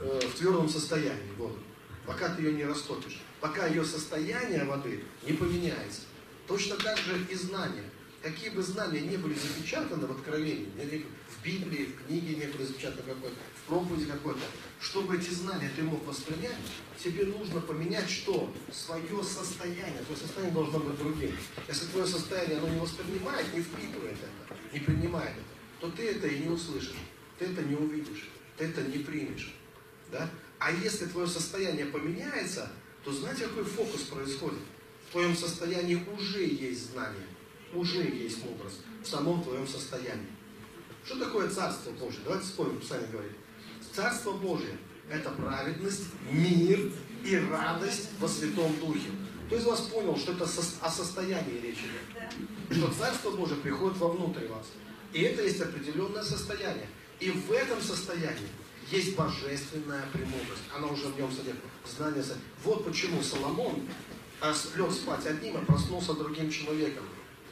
[0.00, 1.58] э, в твердом состоянии воду,
[2.06, 3.20] пока ты ее не растопишь.
[3.40, 6.02] Пока ее состояние воды не поменяется.
[6.46, 7.84] Точно так же и знания.
[8.22, 13.02] Какие бы знания не были запечатаны в Откровении, в Библии, в книге не были запечатаны
[13.02, 14.40] какой-то, в проповеди какой-то,
[14.80, 16.56] чтобы эти знания ты мог воспринять,
[17.02, 18.52] тебе нужно поменять что?
[18.72, 20.02] Свое состояние.
[20.04, 21.36] Твое состояние должно быть другим.
[21.68, 26.26] Если твое состояние оно не воспринимает, не впитывает это, не принимает это, то ты это
[26.26, 26.96] и не услышишь,
[27.38, 29.54] ты это не увидишь, ты это не примешь.
[30.10, 30.28] Да?
[30.58, 32.70] А если твое состояние поменяется,
[33.04, 34.58] то знаете, какой фокус происходит?
[35.08, 37.26] В твоем состоянии уже есть знание,
[37.72, 40.28] уже есть мудрость в самом твоем состоянии.
[41.04, 42.20] Что такое Царство Божие?
[42.24, 43.32] Давайте вспомним, сами говорит.
[43.94, 44.76] Царство Божие–
[45.10, 46.92] это праведность, мир
[47.24, 49.10] и радость во Святом Духе.
[49.46, 52.76] Кто из вас понял, что это о состоянии речи идет?
[52.76, 54.66] Что Царство Божие приходит вовнутрь вас.
[55.14, 56.88] И это есть определенное состояние.
[57.20, 58.48] И в этом состоянии
[58.90, 60.62] есть божественная премудрость.
[60.74, 61.62] Она уже в нем содержит.
[61.86, 62.24] Знание.
[62.64, 63.82] Вот почему Соломон
[64.42, 67.04] лег спать одним, а проснулся другим человеком.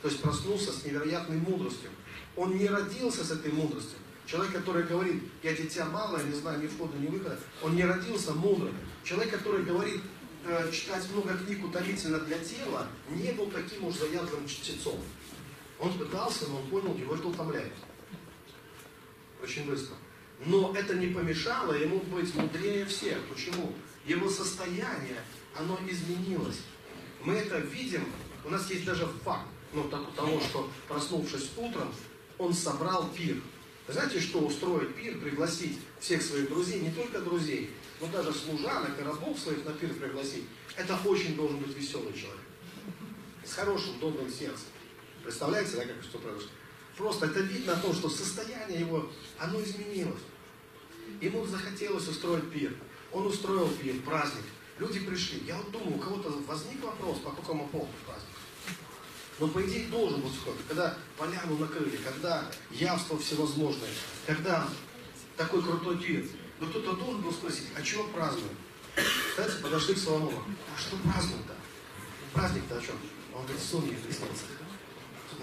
[0.02, 1.90] То есть проснулся с невероятной мудростью.
[2.36, 3.98] Он не родился с этой мудростью.
[4.26, 8.32] Человек, который говорит, я дитя малое, не знаю ни входа, ни выхода, он не родился
[8.32, 8.74] мудрым.
[9.04, 10.00] Человек, который говорит,
[10.44, 15.00] э, читать много книг утомительно для тела, не был таким уж заядлым чтецом.
[15.78, 17.72] Он пытался, но он понял, его это утомляет.
[19.42, 19.94] Очень быстро.
[20.44, 23.18] Но это не помешало ему быть мудрее всех.
[23.32, 23.72] Почему?
[24.04, 25.22] Его состояние,
[25.56, 26.60] оно изменилось.
[27.22, 28.04] Мы это видим,
[28.44, 31.92] у нас есть даже факт ну, того, что проснувшись утром,
[32.38, 33.40] он собрал пир.
[33.86, 37.70] Вы знаете, что устроить пир, пригласить всех своих друзей, не только друзей,
[38.00, 40.44] но даже служанок и рабов своих на пир пригласить,
[40.76, 42.40] это очень должен быть веселый человек.
[43.44, 44.66] С хорошим, добрым сердцем.
[45.22, 46.50] Представляете, да, как что произошло?
[46.96, 50.22] Просто это видно о том, что состояние его, оно изменилось.
[51.20, 52.74] Ему захотелось устроить пир.
[53.12, 54.44] Он устроил пир, праздник.
[54.78, 55.42] Люди пришли.
[55.46, 58.28] Я вот думаю, у кого-то возник вопрос, по какому поводу праздник.
[59.38, 60.56] Но по идее должен быть сход.
[60.68, 63.90] Когда поляну накрыли, когда явство всевозможное,
[64.26, 64.66] когда
[65.36, 66.26] такой крутой пир.
[66.58, 68.56] Но кто-то должен был спросить, а чего празднуем?
[69.30, 70.42] Кстати, подошли к Соломону.
[70.74, 71.54] А что празднуем-то?
[72.32, 72.96] Праздник-то о чем?
[73.34, 74.44] Он говорит, сон мне приснился.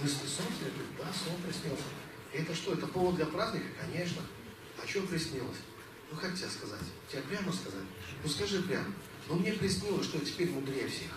[0.01, 0.71] Мы сон тебе?
[0.97, 1.83] Да, сон приснился.
[2.33, 3.65] И это что, это повод для праздника?
[3.79, 4.21] Конечно.
[4.81, 5.57] А что приснилось?
[6.11, 6.81] Ну, как тебе сказать?
[7.09, 7.85] Тебе прямо сказать?
[8.23, 8.87] Ну, скажи прямо.
[9.27, 11.11] Ну, мне приснилось, что я теперь мудрее всех.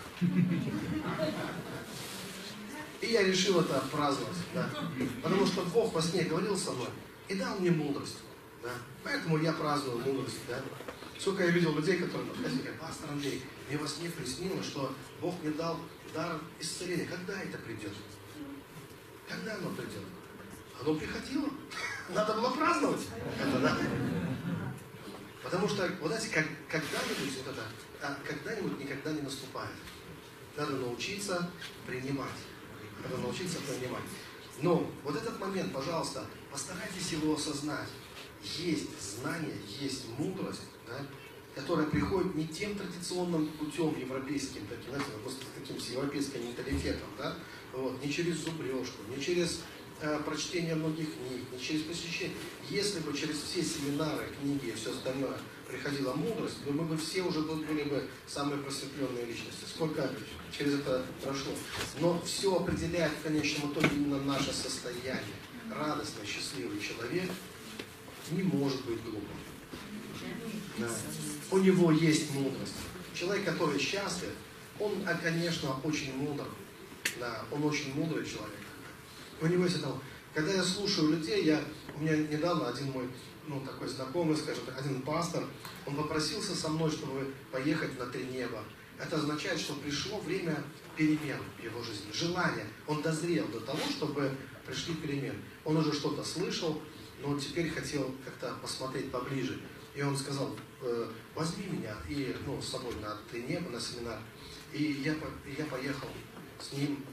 [3.01, 4.69] И я решил это праздновать, да.
[5.21, 6.89] Потому что Бог во сне говорил со мной
[7.27, 8.17] и дал мне мудрость,
[8.63, 8.71] да.
[9.03, 10.61] Поэтому я праздную мудрость, да.
[11.19, 15.35] Сколько я видел людей, которые подходили, говорят, пастор Андрей, мне во сне приснилось, что Бог
[15.41, 15.79] мне дал
[16.13, 17.05] дар исцеления.
[17.05, 17.91] Когда это придет?
[19.27, 20.03] Когда оно придет?
[20.81, 21.49] Оно приходило.
[22.09, 23.07] Надо было праздновать
[23.39, 23.77] это, да?
[25.43, 27.63] Потому что, вот знаете, как, когда-нибудь вот это,
[28.01, 29.75] а когда-нибудь никогда не наступает.
[30.55, 31.49] Надо научиться
[31.85, 32.39] принимать.
[33.03, 34.03] Надо научиться понимать.
[34.61, 37.89] Но вот этот момент, пожалуйста, постарайтесь его осознать.
[38.41, 41.05] Есть знание, есть мудрость, да,
[41.55, 47.35] которая приходит не тем традиционным путем европейским, таким, знаете, просто таким с европейским менталитетом, да,
[47.77, 49.61] вот, не через зубрежку, не через
[50.01, 52.35] э, прочтение многих книг, не через посещение.
[52.69, 55.37] Если бы через все семинары, книги и все остальное
[55.67, 59.65] приходила мудрость, то мы бы все уже были бы самые просветленные личности.
[59.67, 60.09] Сколько
[60.57, 61.53] через это прошло.
[61.99, 65.35] Но все определяет в конечном итоге именно наше состояние.
[65.69, 67.29] Радостный, счастливый человек
[68.31, 69.37] не может быть глупым.
[70.77, 70.89] Да.
[71.51, 72.73] У него есть мудрость.
[73.13, 74.31] Человек, который счастлив,
[74.79, 76.45] он, а, конечно, очень мудр.
[77.19, 78.59] Да, он очень мудрый человек.
[79.41, 79.93] У него есть это...
[80.33, 81.59] Когда я слушаю людей, я,
[81.95, 83.09] у меня недавно один мой
[83.47, 85.43] ну, такой знакомый, скажем так, один пастор,
[85.85, 88.63] он попросился со мной, чтобы поехать на три неба.
[88.99, 90.63] Это означает, что пришло время
[90.95, 92.65] перемен в его жизни, желание.
[92.87, 94.31] Он дозрел до того, чтобы
[94.65, 95.39] пришли перемены.
[95.63, 96.81] Он уже что-то слышал,
[97.21, 99.59] но теперь хотел как-то посмотреть поближе.
[99.95, 104.19] И он сказал, э, возьми меня и, ну, с собой на три неба, на семинар.
[104.73, 105.15] И я,
[105.57, 106.09] я поехал
[106.59, 107.03] с ним,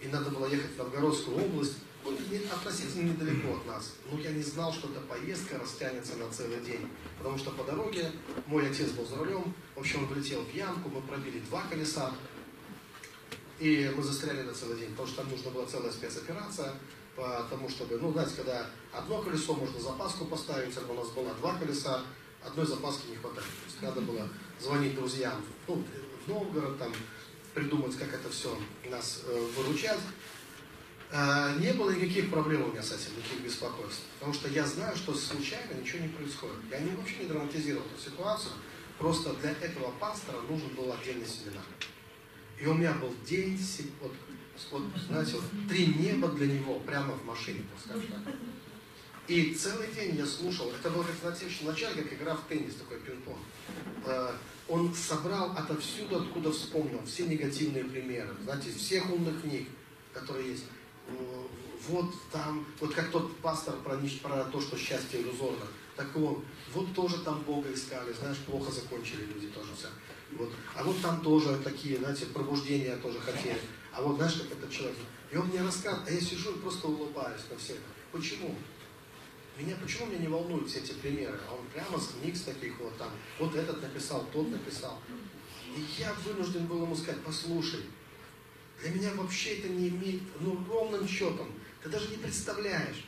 [0.00, 2.16] и надо было ехать в Новгородскую область, ну,
[2.52, 3.94] относительно недалеко от нас.
[4.10, 6.88] Но я не знал, что эта поездка растянется на целый день.
[7.18, 8.10] Потому что по дороге
[8.46, 9.54] мой отец был за рулем.
[9.76, 12.12] В общем, он влетел в ямку, мы пробили два колеса.
[13.60, 16.74] И мы застряли на целый день, потому что там нужна была целая спецоперация.
[17.14, 22.02] Потому чтобы, ну, знаете, когда одно колесо можно запаску поставить, у нас было два колеса,
[22.44, 23.46] одной запаски не хватает.
[23.46, 25.84] То есть надо было звонить друзьям ну,
[26.24, 26.92] в Новгород, там,
[27.54, 28.56] придумать, как это все
[28.90, 30.00] нас э, выручать.
[31.14, 34.02] А, не было никаких проблем у меня с этим, никаких беспокойств.
[34.14, 36.56] Потому что я знаю, что случайно ничего не происходит.
[36.70, 38.52] Я не, вообще не драматизировал эту ситуацию.
[38.98, 41.64] Просто для этого пастора нужен был отдельный семинар.
[42.58, 43.58] И у меня был день,
[44.00, 44.12] вот,
[44.70, 48.34] вот, знаете, вот, три неба для него прямо в машине, скажем так.
[49.28, 52.98] И целый день я слушал, это было как в начале, как игра в теннис, такой
[52.98, 53.38] пинг-понг.
[54.72, 59.68] Он собрал отовсюду, откуда вспомнил, все негативные примеры, знаете, всех умных книг,
[60.14, 60.64] которые есть
[61.88, 66.94] вот там, вот как тот пастор про, про то, что счастье иллюзорно, так он, вот
[66.94, 69.88] тоже там Бога искали, знаешь, плохо закончили люди тоже все.
[70.38, 70.50] Вот.
[70.74, 73.60] А вот там тоже такие, знаете, пробуждения тоже хотели.
[73.92, 74.96] А вот знаешь, как этот человек.
[75.30, 77.76] И он мне рассказывает, а я сижу и просто улыбаюсь на всех.
[78.10, 78.54] Почему?
[79.62, 81.38] Меня, почему меня не волнуют все эти примеры?
[81.48, 85.00] А он прямо с книг с таких вот там, вот этот написал, тот написал.
[85.76, 87.84] И я вынужден был ему сказать, послушай,
[88.80, 91.52] для меня вообще это не имеет, ну, ровным счетом.
[91.80, 93.04] Ты даже не представляешь,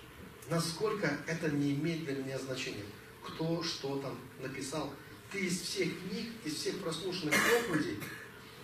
[0.49, 2.85] насколько это не имеет для меня значения.
[3.25, 4.93] Кто что там написал.
[5.33, 7.99] Ты из всех книг, из всех прослушанных проповедей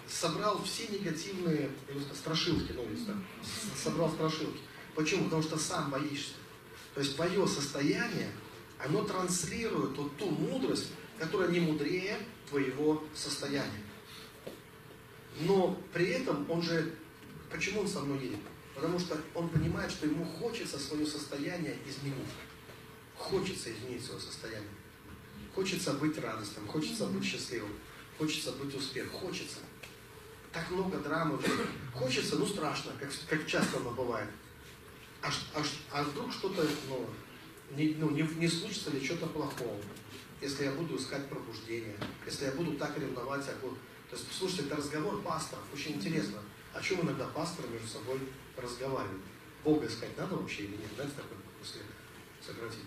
[0.06, 1.70] собрал все негативные
[2.14, 2.86] страшилки, ну,
[3.76, 4.60] собрал страшилки.
[4.94, 5.24] Почему?
[5.24, 6.34] Потому что сам боишься.
[6.94, 8.30] То есть твое состояние,
[8.78, 13.84] оно транслирует вот ту мудрость, которая не мудрее твоего состояния.
[15.40, 16.92] Но при этом он же
[17.50, 18.38] Почему он со мной едет?
[18.74, 22.28] Потому что он понимает, что ему хочется свое состояние изменить.
[23.16, 24.70] Хочется изменить свое состояние.
[25.54, 27.72] Хочется быть радостным, хочется быть счастливым,
[28.16, 29.58] хочется быть успехом, хочется.
[30.52, 31.38] Так много драмы.
[31.92, 34.28] Хочется, ну страшно, как, как часто оно бывает.
[35.22, 37.06] А, а, а вдруг что-то, ну,
[37.76, 39.76] не, ну, не, не случится ли что-то плохого?
[40.40, 43.76] Если я буду искать пробуждение, если я буду так ревновать, буду...
[44.08, 46.40] То есть, слушайте, это разговор пасторов, очень интересно
[46.72, 48.20] о чем иногда пасторы между собой
[48.56, 49.22] разговаривают.
[49.64, 50.90] Бога искать надо вообще или нет?
[50.96, 51.82] Дайте такой после
[52.40, 52.84] сократить.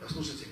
[0.00, 0.46] Послушайте,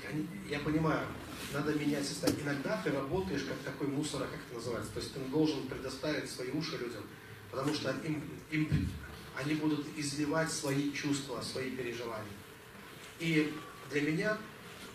[0.48, 1.06] я понимаю,
[1.52, 2.44] надо менять состояние.
[2.44, 4.92] Иногда ты работаешь как такой мусор, как это называется.
[4.92, 7.02] То есть ты должен предоставить свои уши людям,
[7.50, 8.88] потому что им, им,
[9.36, 12.24] они будут изливать свои чувства, свои переживания.
[13.18, 13.54] И
[13.90, 14.38] для меня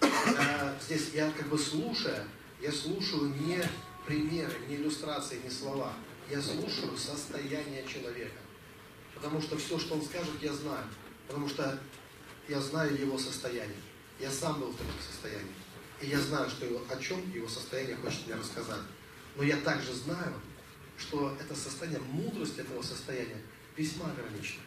[0.01, 2.27] э, здесь я как бы слушая,
[2.61, 3.61] я слушаю не
[4.05, 5.93] примеры, не иллюстрации, не слова.
[6.29, 8.39] Я слушаю состояние человека.
[9.15, 10.85] Потому что все, что он скажет, я знаю.
[11.27, 11.79] Потому что
[12.47, 13.77] я знаю его состояние.
[14.19, 15.55] Я сам был в таких состояниях.
[16.01, 18.81] И я знаю, что его, о чем его состояние хочет мне рассказать.
[19.35, 20.33] Но я также знаю,
[20.97, 23.41] что это состояние, мудрость этого состояния
[23.75, 24.61] весьма ограничена.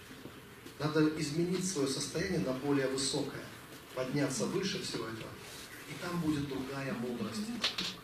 [0.78, 3.44] Надо изменить свое состояние на более высокое,
[3.94, 5.30] подняться выше всего этого.
[5.88, 7.46] И там будет другая мудрость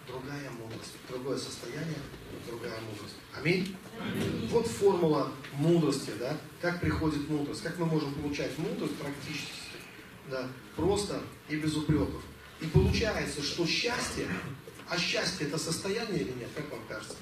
[0.07, 1.99] другая мудрость, другое состояние,
[2.47, 3.15] другая мудрость.
[3.35, 3.77] Аминь?
[4.01, 4.49] Аминь.
[4.51, 6.37] Вот формула мудрости, да?
[6.61, 9.53] Как приходит мудрость, как мы можем получать мудрость практически,
[10.31, 10.49] да?
[10.77, 12.23] Просто и без упреков.
[12.61, 14.29] И получается, что счастье
[14.93, 17.15] А счастье это состояние или нет, как вам кажется?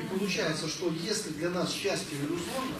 [0.00, 2.78] И получается, что если для нас счастье иллюзорно,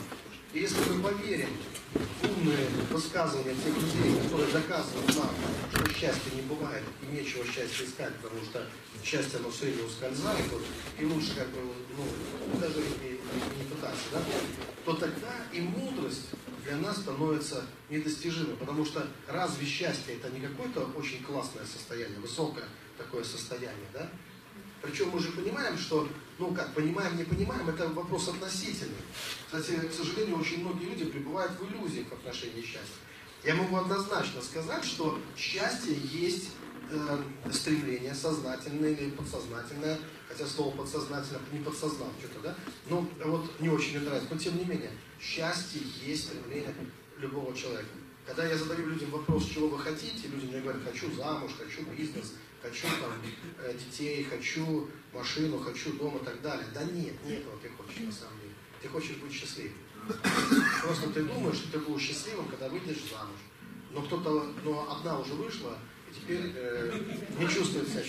[0.53, 1.49] и если мы поверим
[1.93, 5.31] в умные высказывания тех людей, которые доказывают нам,
[5.75, 8.65] что счастья не бывает и нечего счастья искать, потому что
[9.03, 10.63] счастье оно все время ускользает, вот,
[11.01, 11.59] и лучше как бы,
[11.97, 14.23] ну, даже не, не пытаться, да,
[14.85, 16.27] то тогда и мудрость
[16.67, 22.65] для нас становится недостижимой, потому что разве счастье это не какое-то очень классное состояние, высокое
[22.99, 24.11] такое состояние, да?
[24.83, 28.95] Причем мы же понимаем, что, ну как, понимаем, не понимаем, это вопрос относительный.
[29.47, 33.01] Кстати, к сожалению, очень многие люди пребывают в иллюзиях в отношении счастья.
[33.45, 36.51] Я могу однозначно сказать, что счастье есть
[36.91, 39.99] э, стремление сознательное или подсознательное,
[40.29, 42.57] хотя слово подсознательно не подсознал что-то, да?
[42.89, 46.75] Ну, вот не очень мне нравится, но тем не менее, счастье есть стремление
[47.19, 47.89] любого человека.
[48.27, 52.35] Когда я задаю людям вопрос, чего вы хотите, люди мне говорят, хочу замуж, хочу бизнес,
[52.61, 53.13] хочу там,
[53.63, 56.67] э, детей, хочу машину, хочу дом и так далее.
[56.75, 58.55] Да нет, не этого ты хочешь на самом деле.
[58.83, 59.79] Ты хочешь быть счастливым.
[60.83, 63.39] Просто ты думаешь, что ты будешь счастливым, когда выйдешь замуж.
[63.93, 65.79] Но кто-то, но одна уже вышла,
[66.15, 67.01] теперь э,
[67.39, 68.03] не чувствует себя.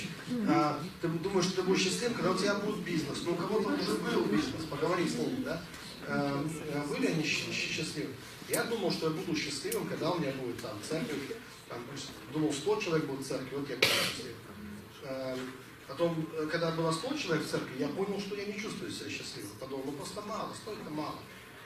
[0.47, 3.23] А, ты думаешь, что ты будешь счастливым, когда у тебя будет бизнес.
[3.23, 5.61] Но у кого-то уже был бизнес, поговори с ними, да?
[6.07, 6.43] Э,
[6.89, 8.09] были они счастливы?
[8.49, 11.19] Я думал, что я буду счастливым, когда у меня будет там церковь,
[11.67, 11.79] там,
[12.31, 14.37] думал, 100 человек будет в церкви, вот я буду счастливым.
[15.03, 15.39] Эм,
[15.87, 19.09] потом, э, когда было 100 человек в церкви, я понял, что я не чувствую себя
[19.09, 19.51] счастливым.
[19.59, 21.15] Подумал, ну просто мало, 100 это мало.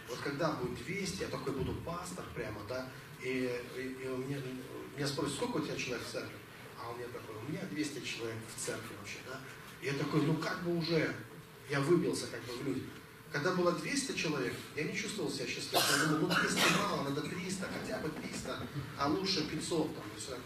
[0.09, 2.89] Вот когда будет 200, я такой буду пастор прямо, да,
[3.23, 4.37] и, и, и у меня,
[4.97, 6.35] меня спросят, сколько у тебя человек в церкви?
[6.79, 9.39] А у меня такой, у меня 200 человек в церкви вообще, да.
[9.81, 11.13] Я такой, ну как бы уже,
[11.69, 12.83] я выбился как бы в люди.
[13.31, 15.85] Когда было 200 человек, я не чувствовал себя счастливым.
[15.97, 20.19] Я думал, ну 200 мало, надо 300, хотя бы 300, а лучше 500 там, и
[20.19, 20.37] все.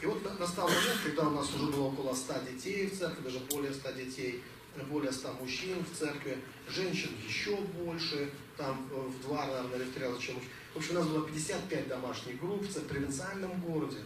[0.00, 3.40] И вот настал момент, когда у нас уже было около 100 детей в церкви, даже
[3.50, 4.42] более 100 детей,
[4.88, 9.92] более 100 мужчин в церкви, женщин еще больше, там э, в два, наверное, или в
[9.92, 10.50] три раза, чем мужчин.
[10.74, 13.98] В общем, у нас было 55 домашних групп в провинциальном городе,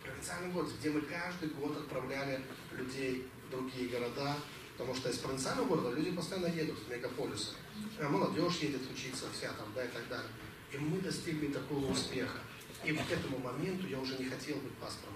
[0.00, 2.40] в провинциальном городе, где мы каждый год отправляли
[2.72, 4.36] людей в другие города,
[4.76, 7.50] потому что из провинциального города люди постоянно едут в мегаполисы.
[7.98, 10.30] Э, молодежь едет учиться вся там, да, и так далее.
[10.72, 12.38] И мы достигли такого успеха.
[12.84, 15.12] И к этому моменту я уже не хотел быть пастором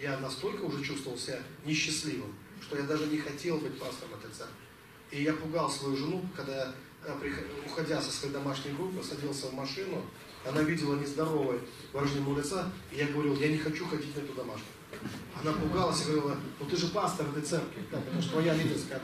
[0.00, 4.54] я настолько уже чувствовал себя несчастливым, что я даже не хотел быть пастором церкви.
[5.10, 6.74] И я пугал свою жену, когда
[7.66, 10.02] уходя со своей домашней группы, садился в машину,
[10.44, 11.60] она видела нездоровое
[11.92, 14.72] выражение лица, и я говорил, я не хочу ходить на эту домашнюю.
[15.40, 19.00] Она пугалась и говорила, ну ты же пастор этой церкви, как это же твоя лидерская.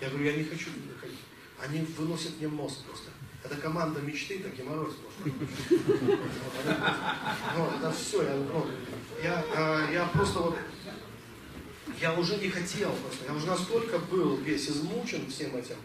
[0.00, 1.18] Я говорю, я не хочу туда ходить.
[1.60, 3.10] Они выносят мне мозг просто.
[3.42, 5.48] Это команда мечты, это геморрой сплошной.
[7.56, 8.34] Ну, это все, я,
[9.22, 10.58] я, а, я просто вот,
[12.00, 15.76] я уже не хотел просто, я уже настолько был весь измучен всем этим,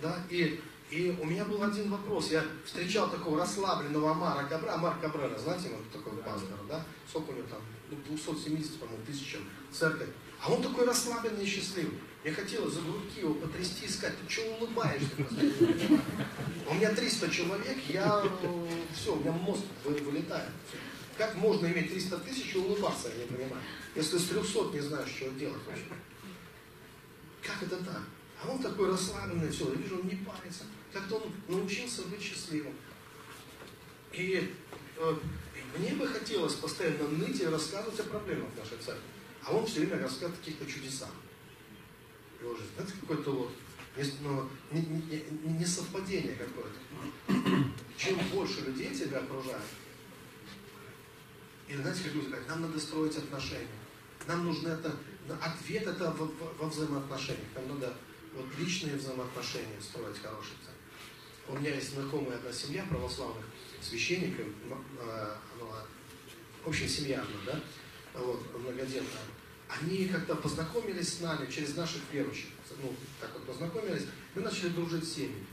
[0.00, 0.60] да, и,
[0.92, 5.70] и у меня был один вопрос, я встречал такого расслабленного Амара Кабра, Амар Кабрера, знаете,
[5.70, 9.38] вот такой пастор, да, сколько у него там, 270, ну, по-моему, тысяч
[9.70, 11.98] церковь, а он такой расслабленный и счастливый.
[12.22, 15.08] Мне хотелось за грудки его потрясти и сказать, ты что улыбаешься?
[16.68, 18.22] У меня 300 человек, я,
[18.94, 20.50] все, у меня мозг вылетает.
[21.16, 23.62] Как можно иметь 300 тысяч и улыбаться, я не понимаю.
[23.94, 25.84] Если с 300 не знаешь, что делать вообще.
[27.42, 28.02] Как это так?
[28.42, 30.64] А он такой расслабленный, все, я вижу, он не парится.
[30.92, 32.74] Как-то он научился быть счастливым.
[34.12, 34.52] И,
[34.96, 35.14] э,
[35.78, 39.02] мне бы хотелось постоянно ныть и рассказывать о проблемах нашей церкви.
[39.42, 41.10] А он все время рассказывает о каких-то чудесах.
[42.40, 42.70] Его жизнь.
[42.78, 43.52] Это какое-то вот
[44.22, 45.24] ну, не, не,
[45.58, 46.78] не совпадение какое-то.
[47.96, 49.64] Чем больше людей тебя окружают,
[51.68, 53.66] и знаете, как люди говорят, нам надо строить отношения.
[54.26, 54.94] Нам нужно это,
[55.40, 56.26] ответ это во,
[56.58, 57.46] во взаимоотношениях.
[57.54, 57.94] Нам надо
[58.34, 60.56] вот личные взаимоотношения строить хорошие.
[61.48, 63.44] У меня есть знакомая одна семья православных
[63.80, 64.46] священников,
[66.64, 69.22] в общем, семья одна, да, вот, многодетная.
[69.68, 72.50] Они как-то познакомились с нами через наших верующих.
[72.80, 75.46] Ну, так вот познакомились, мы начали дружить с семьями.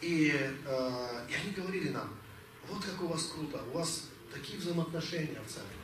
[0.00, 0.32] И,
[0.66, 2.12] э, и они говорили нам,
[2.68, 5.76] вот как у вас круто, у вас такие взаимоотношения в церкви.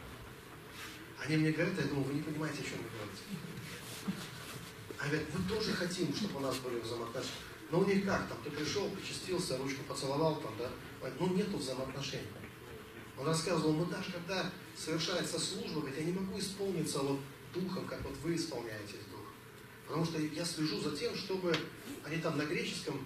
[1.25, 3.23] Они мне говорят, я думаю, вы не понимаете, о чем вы говорите.
[4.99, 7.46] Они говорят, мы тоже хотим, чтобы у нас были взаимоотношения.
[7.71, 10.71] Но у них как, там, ты пришел, причастился, ручку поцеловал, там, да,
[11.19, 12.27] ну нету взаимоотношений.
[13.19, 17.19] Он рассказывал, мы даже когда совершается служба, говорит, я не могу исполниться вот
[17.53, 19.27] духом, как вот вы исполняетесь духом.
[19.87, 21.57] Потому что я слежу за тем, чтобы
[22.05, 23.05] они там на греческом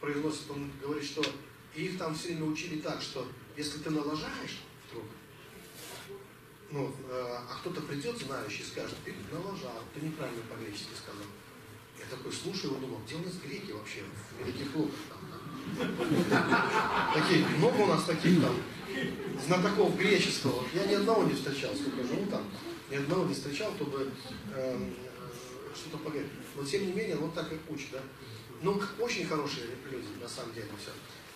[0.00, 1.24] произносят, он говорит, что
[1.74, 3.26] их там все время учили так, что
[3.56, 4.60] если ты налажаешь,
[6.70, 11.26] ну, э, а кто-то придет, знающий, и скажет, ты налажал, ты неправильно по-гречески сказал.
[12.08, 15.18] Я такой слушаю и думал, где у нас греки вообще в великих луках там?
[17.14, 18.54] Такие, много у нас таких там
[19.44, 20.64] знатоков греческого.
[20.72, 22.44] Я ни одного не встречал, сколько живу там,
[22.90, 24.10] ни одного не встречал, кто бы
[24.54, 24.90] э,
[25.74, 26.30] что-то поговорить.
[26.54, 28.00] Но тем не менее, вот так и учат, да.
[28.62, 30.92] Ну, очень хорошие люди, на самом деле, все.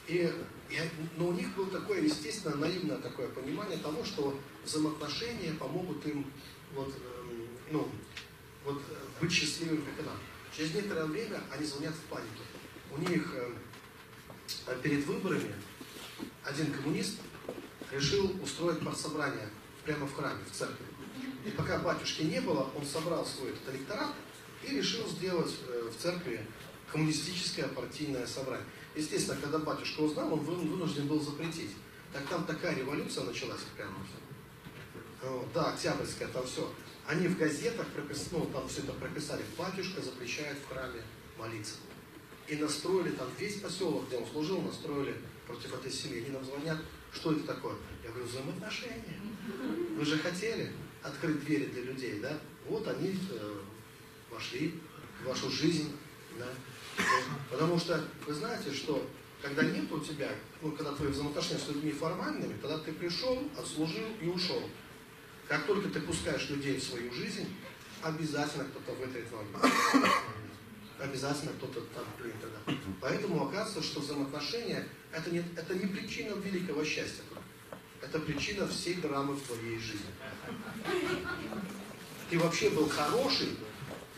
[0.07, 0.33] И,
[0.71, 0.81] и,
[1.16, 6.27] но у них было такое, естественно, наивное такое понимание того, что взаимоотношения помогут им
[6.75, 7.89] вот, э, ну,
[8.64, 10.16] вот, э, быть счастливыми, как и нам.
[10.57, 12.42] Через некоторое время они звонят в панике.
[12.92, 15.55] У них э, перед выборами
[16.44, 17.18] один коммунист
[17.92, 19.48] решил устроить партсобрание
[19.84, 20.86] прямо в храме, в церкви.
[21.44, 24.12] И пока батюшки не было, он собрал свой этот электорат
[24.66, 26.46] и решил сделать э, в церкви
[26.90, 28.66] коммунистическое партийное собрание.
[28.96, 31.70] Естественно, когда батюшка узнал, он вынужден был запретить.
[32.12, 33.94] Так там такая революция началась прямо.
[35.22, 36.68] Вот, да, Октябрьская, там все.
[37.11, 37.88] Они в газетах
[38.30, 39.42] ну, там все это прописали.
[39.58, 41.02] Батюшка запрещает в храме
[41.36, 41.74] молиться.
[42.46, 46.22] И настроили там весь поселок, где он служил, настроили против этой семьи.
[46.22, 46.78] Они нам звонят,
[47.12, 47.74] что это такое?
[48.04, 49.18] Я говорю, взаимоотношения.
[49.96, 50.70] Вы же хотели
[51.02, 52.38] открыть двери для людей, да?
[52.68, 53.61] Вот они э,
[54.30, 54.78] вошли
[55.20, 55.90] в вашу жизнь,
[56.38, 56.46] да?
[57.50, 59.04] Потому что вы знаете, что
[59.42, 60.30] когда нет у тебя,
[60.62, 64.62] ну, когда твои взаимоотношения с людьми формальными, тогда ты пришел, отслужил и ушел.
[65.51, 67.53] Как только ты пускаешь людей в свою жизнь,
[68.03, 69.48] обязательно кто-то вытрет ноги.
[71.01, 72.36] Обязательно кто-то там принят.
[72.66, 72.74] Да.
[73.01, 77.24] Поэтому оказывается, что взаимоотношения это не, это не причина великого счастья.
[78.01, 80.07] Это причина всей драмы в твоей жизни.
[82.30, 83.48] Ты вообще был хороший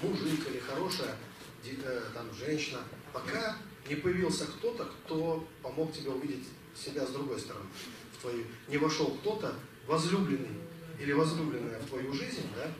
[0.02, 1.16] мужик или хорошая
[1.64, 2.80] Э, там, женщина,
[3.12, 3.56] пока
[3.88, 7.66] не появился кто-то, кто помог тебе увидеть себя с другой стороны.
[8.16, 9.54] В твою, не вошел кто-то,
[9.86, 10.58] возлюбленный
[10.98, 12.70] или возлюбленная в твою жизнь, да,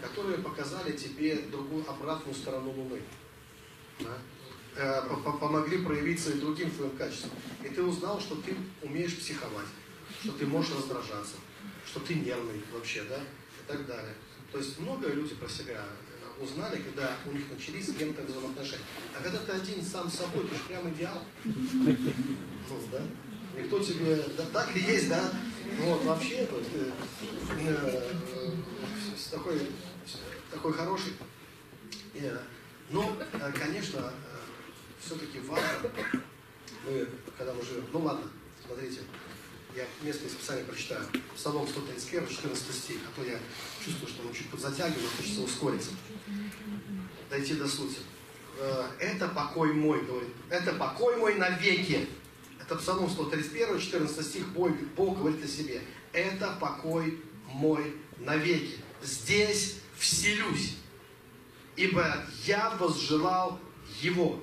[0.00, 3.00] которые показали тебе другую обратную сторону Луны.
[4.00, 4.18] Да?
[4.76, 5.02] Э,
[5.40, 7.30] помогли проявиться и другим твоим качествам.
[7.64, 9.68] И ты узнал, что ты умеешь психовать,
[10.22, 11.36] что ты можешь раздражаться,
[11.86, 14.14] что ты нервный вообще, да, и так далее.
[14.52, 15.82] То есть много люди про себя
[16.40, 18.84] узнали, когда у них начались с кем-то взаимоотношения.
[19.18, 21.22] А когда ты один сам с собой, ты же прям идеал.
[22.68, 23.00] Ну, да?
[23.56, 25.30] Никто тебе, да, так ли есть, да?
[25.80, 26.90] Вот, вообще, то есть, э,
[27.60, 28.12] э,
[29.30, 29.60] такой,
[30.50, 31.12] такой хороший.
[32.14, 32.38] Э,
[32.90, 34.36] но, э, конечно, э,
[35.04, 35.90] все-таки важно,
[36.84, 38.30] мы, когда мы живем, ну ладно,
[38.64, 39.00] смотрите,
[39.74, 41.04] я из Писания прочитаю.
[41.34, 43.38] Псалом 131, 14 стих, а то я
[43.84, 45.90] чувствую, что он чуть подзатягивает, хочется ускориться.
[47.28, 47.98] Дойти до сути.
[48.58, 50.30] Э, это покой мой, говорит.
[50.48, 52.08] Это покой мой навеки.
[52.66, 55.80] Это Псалом 131, 14 стих, Бог, Бог говорит о себе.
[56.12, 58.78] Это покой мой навеки.
[59.02, 60.76] Здесь вселюсь,
[61.76, 63.60] ибо я возжелал
[64.00, 64.40] его.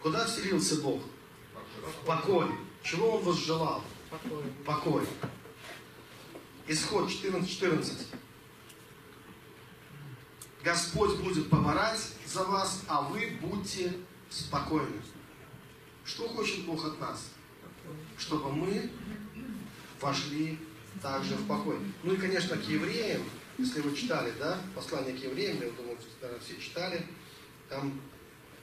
[0.00, 1.02] Куда вселился Бог?
[1.82, 2.46] В покой.
[2.84, 3.82] Чего он возжелал?
[4.08, 4.44] Покой.
[4.64, 5.06] Покой.
[6.68, 7.46] Исход 14.14.
[7.46, 8.06] 14.
[10.62, 13.92] Господь будет поморать за вас, а вы будьте
[14.30, 15.00] спокойны.
[16.06, 17.30] Что хочет Бог от нас?
[18.16, 18.90] Чтобы мы
[20.00, 20.58] вошли
[21.02, 21.78] также в покой.
[22.04, 23.22] Ну и, конечно, к евреям,
[23.58, 27.04] если вы читали, да, послание к евреям, я думаю, наверное, все читали,
[27.68, 28.00] там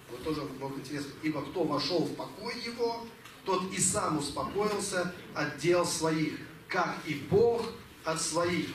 [0.09, 1.15] вот тоже много интересного.
[1.21, 3.05] Ибо кто вошел в покой его,
[3.45, 6.39] тот и сам успокоился от дел своих,
[6.69, 7.65] как и Бог
[8.05, 8.69] от своих.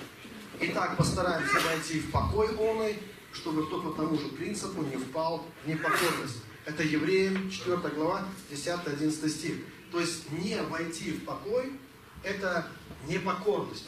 [0.60, 2.98] Итак, постараемся войти в покой онный,
[3.32, 6.42] чтобы кто по тому же принципу не впал в непокорность.
[6.68, 9.54] Это Евреям 4 глава, 10-11 стих.
[9.90, 11.72] То есть не войти в покой–
[12.22, 12.68] это
[13.06, 13.86] непокорность.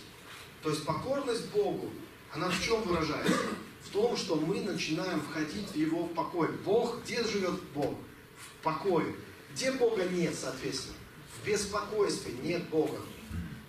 [0.62, 1.90] То есть покорность Богу,
[2.32, 3.36] она в чем выражается?
[3.82, 6.48] В том, что мы начинаем входить в Его покой.
[6.64, 7.94] Бог, где живет Бог?
[8.38, 9.14] В покое.
[9.52, 10.96] Где Бога нет, соответственно?
[11.36, 13.00] В беспокойстве нет Бога.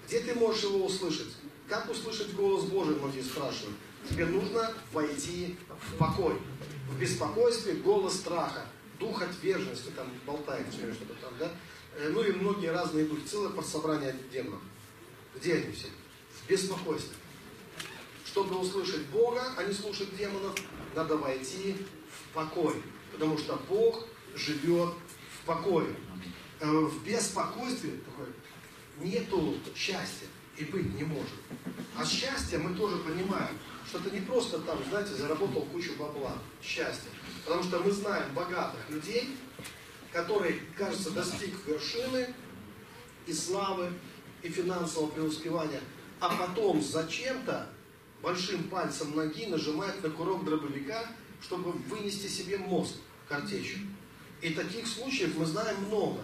[0.07, 1.35] Где ты можешь его услышать?
[1.67, 3.75] Как услышать голос Божий, многие спрашивают.
[4.09, 6.35] Тебе нужно войти в покой.
[6.89, 8.67] В беспокойстве голос страха,
[9.01, 11.51] дух отверженности, там болтает все время что-то там, да?
[11.97, 14.61] Э, ну и многие разные духи, целое подсобрание демонов.
[15.35, 15.87] Где они все?
[16.39, 17.15] В беспокойстве.
[18.25, 20.55] Чтобы услышать Бога, а не слушать демонов,
[20.95, 21.75] надо войти
[22.09, 22.81] в покой.
[23.11, 24.93] Потому что Бог живет
[25.41, 25.93] в покое.
[26.59, 28.27] Э, в беспокойстве такой,
[28.99, 30.27] нету счастья
[30.57, 31.33] и быть не может.
[31.97, 36.37] А счастье мы тоже понимаем, что это не просто там, знаете, заработал кучу бабла.
[36.61, 37.09] Счастье.
[37.45, 39.35] Потому что мы знаем богатых людей,
[40.11, 42.33] которые, кажется, достиг вершины
[43.25, 43.91] и славы,
[44.43, 45.81] и финансового преуспевания,
[46.19, 47.69] а потом зачем-то
[48.21, 51.05] большим пальцем ноги нажимает на курок дробовика,
[51.41, 52.95] чтобы вынести себе мозг
[53.27, 53.79] картечью.
[54.41, 56.21] И таких случаев мы знаем много.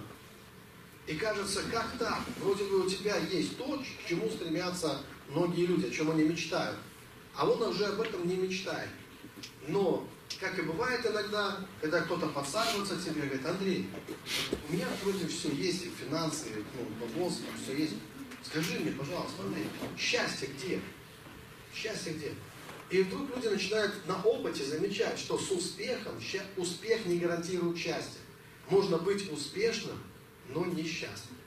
[1.05, 2.19] И кажется, как так?
[2.39, 6.77] Вроде бы у тебя есть то, к чему стремятся многие люди, о чем они мечтают.
[7.35, 8.89] А он уже об этом не мечтает.
[9.67, 10.07] Но,
[10.39, 13.89] как и бывает иногда, когда кто-то подсаживается к тебе и говорит, Андрей,
[14.67, 17.93] у меня вроде все есть, финансы, ну, бабос, все есть.
[18.43, 19.65] Скажи мне, пожалуйста, Андрей,
[19.97, 20.79] счастье где?
[21.73, 22.33] Счастье где?
[22.89, 26.13] И вдруг люди начинают на опыте замечать, что с успехом
[26.55, 28.21] успех не гарантирует счастье.
[28.69, 29.97] Можно быть успешным,
[30.49, 31.37] но несчастным.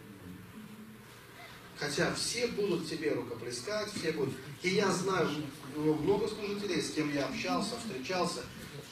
[1.76, 4.34] Хотя все будут тебе рукоплескать, все будут.
[4.62, 5.30] И я знаю
[5.74, 8.42] ну, много служителей, с кем я общался, встречался,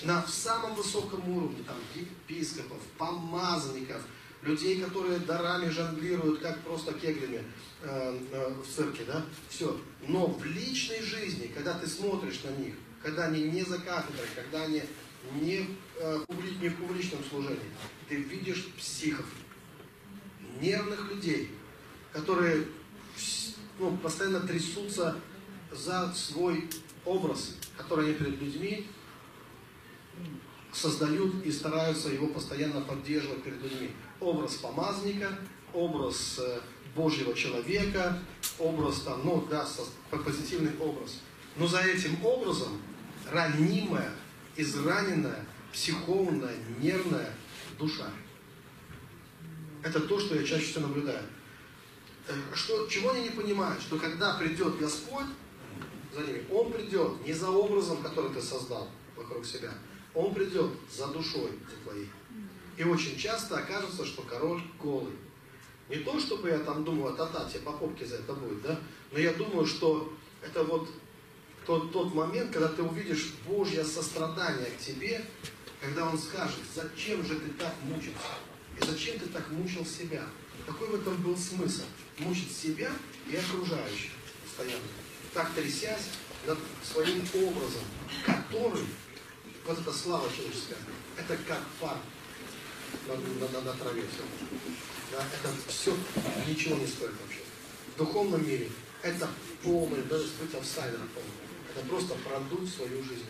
[0.03, 4.03] на самом высоком уровне, там, епископов, помазанников,
[4.43, 7.43] людей, которые дарами жонглируют, как просто кеглями
[7.83, 9.81] э, э, в церкви, да, все.
[10.07, 14.65] Но в личной жизни, когда ты смотришь на них, когда они не за кафедрой, когда
[14.65, 14.83] они
[15.41, 16.25] не, э,
[16.61, 17.59] не в публичном служении,
[18.09, 19.27] ты видишь психов,
[20.61, 21.51] нервных людей,
[22.13, 22.65] которые
[23.79, 25.17] ну, постоянно трясутся
[25.73, 26.69] за свой
[27.05, 28.87] образ, который они перед людьми
[30.73, 33.91] создают и стараются его постоянно поддерживать перед людьми.
[34.21, 35.39] Образ помазника,
[35.73, 36.61] образ э,
[36.95, 38.19] Божьего человека,
[38.59, 39.67] образ там, ну да,
[40.11, 41.21] позитивный образ.
[41.57, 42.81] Но за этим образом
[43.31, 44.13] ранимая,
[44.57, 47.33] израненная, психованная, нервная
[47.79, 48.11] душа.
[49.83, 51.23] Это то, что я чаще всего наблюдаю.
[52.29, 53.81] Э, что, чего они не понимают?
[53.81, 55.27] Что когда придет Господь
[56.15, 59.73] за ними, Он придет не за образом, который ты создал вокруг себя,
[60.19, 61.53] Он придет за душой
[61.85, 62.11] твоей.
[62.77, 65.13] И очень часто окажется, что король голый.
[65.89, 68.81] Не то, чтобы я там думаю, та-та, тебе по попке за это будет, да?
[69.13, 70.13] Но я думаю, что
[70.43, 70.89] это вот
[71.65, 75.25] тот, тот момент, когда ты увидишь Божье сострадание к тебе,
[75.81, 78.35] когда Он скажет, зачем же ты так мучился?
[78.77, 80.25] И зачем ты так мучил себя?
[80.67, 81.85] Какой в этом был смысл?
[82.19, 82.91] Мучить себя
[83.31, 84.11] и окружающих
[84.43, 84.83] постоянно.
[85.33, 86.11] Так трясясь
[86.45, 87.83] над своим образом,
[88.27, 88.85] который,
[89.69, 90.79] вот эта слава человеческая,
[91.19, 91.99] это как пар
[93.07, 94.23] на, на, на, на траве все.
[95.13, 95.95] Да, это все
[96.47, 97.41] ничего не стоит вообще.
[97.95, 98.71] В духовном мире
[99.03, 99.29] это
[99.63, 101.77] полный, даже быть офсайдером полный.
[101.77, 103.27] Это просто продуть свою жизнь.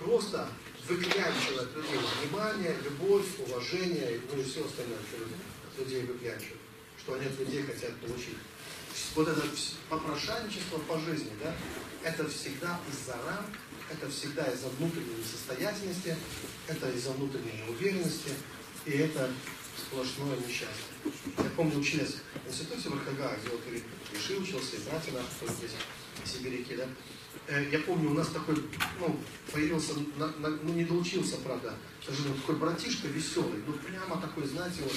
[0.00, 0.48] Просто
[0.88, 6.60] выклянчивает людей внимание, любовь, уважение, ну и все остальное, что людей выклянчивают,
[6.98, 8.36] что они от людей хотят получить.
[9.14, 9.42] Вот это
[9.88, 11.54] попрошайничество по жизни, да,
[12.02, 13.46] это всегда из-за рам,
[13.92, 16.16] это всегда из-за внутренней несостоятельности,
[16.66, 18.30] это из-за внутренней неуверенности,
[18.86, 19.30] и это
[19.76, 20.92] сплошное несчастье.
[21.38, 25.46] Я помню, учились в институте в РХГ, где вот и учился, и братья наши, кто
[25.52, 25.72] здесь,
[26.24, 26.88] сибиряки, да,
[27.48, 28.56] Э, я помню, у нас такой,
[29.00, 29.18] ну,
[29.52, 31.74] появился, на, на, ну, не доучился, правда,
[32.06, 34.94] ну, такой братишка веселый, ну, прямо такой, знаете, вот,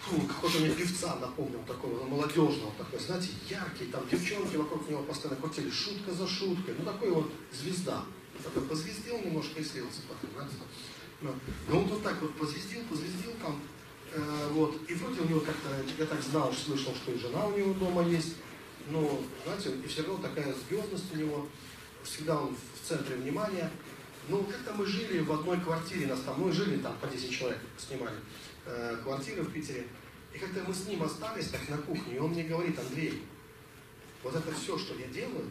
[0.00, 5.40] какого-то мне певца напомнил, такого, ну, молодежного, такой, знаете, яркий, там девчонки вокруг него постоянно
[5.40, 8.04] крутили, шутка за шуткой, ну, такой вот звезда.
[8.42, 10.54] Такой позвездил немножко и слился потом, знаете.
[11.20, 11.34] Ну,
[11.68, 13.60] и он вот так вот позвездил, позвездил там,
[14.14, 17.56] э, вот, и вроде у него как-то, я так знал, слышал, что и жена у
[17.56, 18.36] него дома есть,
[18.88, 21.46] но, знаете, и все равно такая звездность у него,
[22.02, 23.70] всегда он в центре внимания.
[24.28, 27.60] Ну, как-то мы жили в одной квартире, нас там, мы жили там по 10 человек,
[27.76, 28.16] снимали
[28.66, 29.86] э, квартиры в Питере.
[30.34, 33.24] И как-то мы с ним остались так на кухне, и он мне говорит, Андрей,
[34.22, 35.50] вот это все, что я делаю,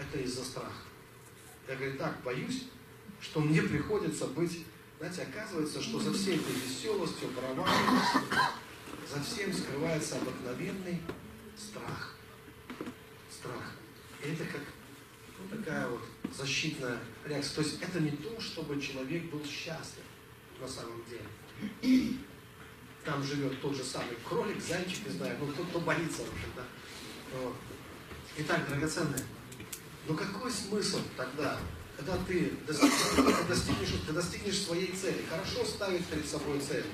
[0.00, 0.82] это из-за страха.
[1.68, 2.64] Я говорю, так, боюсь,
[3.20, 4.64] что мне приходится быть,
[4.98, 8.20] знаете, оказывается, что за всей этой веселостью, провальностью,
[9.12, 11.00] за всем скрывается обыкновенный
[11.56, 12.16] страх
[13.42, 13.72] страх.
[14.22, 14.62] И это как
[15.38, 16.02] ну, такая вот
[16.32, 17.56] защитная реакция.
[17.56, 20.04] То есть это не то, чтобы человек был счастлив
[20.60, 21.26] на самом деле.
[23.04, 26.64] Там живет тот же самый кролик, зайчик, не знаю, ну кто, кто боится, общем, да.
[27.36, 27.56] Вот.
[28.38, 29.24] Итак, драгоценные,
[30.06, 31.58] ну какой смысл тогда,
[31.96, 35.24] когда ты достигнешь, достигнешь, ты достигнешь своей цели?
[35.28, 36.84] Хорошо ставить перед собой цель.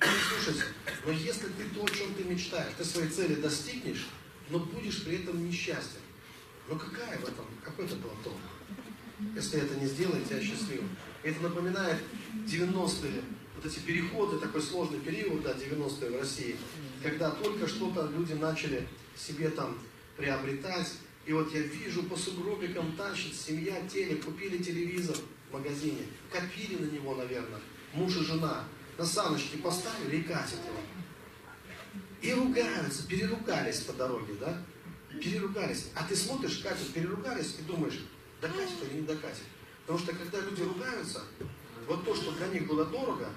[0.00, 0.64] Ну, слушайте,
[1.06, 4.08] но если ты то, о чем ты мечтаешь, ты своей цели достигнешь,
[4.48, 6.00] но будешь при этом несчастен.
[6.68, 8.38] Но какая в этом, какой это платон?
[9.34, 10.88] Если это не сделает тебя счастливым.
[11.22, 11.98] Это напоминает
[12.46, 13.22] 90-е,
[13.62, 16.56] вот эти переходы, такой сложный период, да, 90-е в России,
[17.02, 19.78] когда только что-то люди начали себе там
[20.16, 20.92] приобретать.
[21.26, 25.16] И вот я вижу, по сугробикам тащит семья телек, купили телевизор
[25.48, 27.60] в магазине, копили на него, наверное,
[27.92, 28.64] муж и жена,
[28.98, 30.80] на саночки поставили и катят его.
[32.20, 34.60] И ругаются, переругались по дороге, да?
[35.22, 35.90] переругались.
[35.94, 38.00] А ты смотришь, Катя, переругались и думаешь,
[38.40, 39.44] докатит или не докатит.
[39.82, 41.22] Потому что когда люди ругаются,
[41.86, 43.28] вот то, что для них было дорого,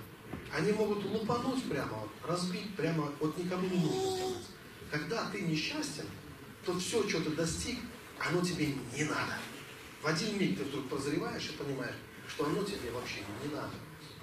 [0.54, 4.52] они могут лупануть прямо, вот, разбить прямо, вот никому не нужно становится.
[4.92, 6.06] Когда ты несчастен,
[6.64, 7.80] то все, что ты достиг,
[8.20, 9.34] оно тебе не надо.
[10.02, 11.96] В один миг ты вдруг прозреваешь и понимаешь,
[12.28, 13.74] что оно тебе вообще не надо.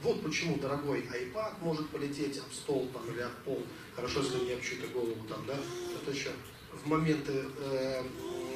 [0.03, 3.65] Вот почему дорогой iPad может полететь об стол там, или об пол.
[3.95, 5.57] Хорошо, если не об чью-то голову там, да?
[5.95, 6.31] Это еще
[6.73, 8.03] в моменты э,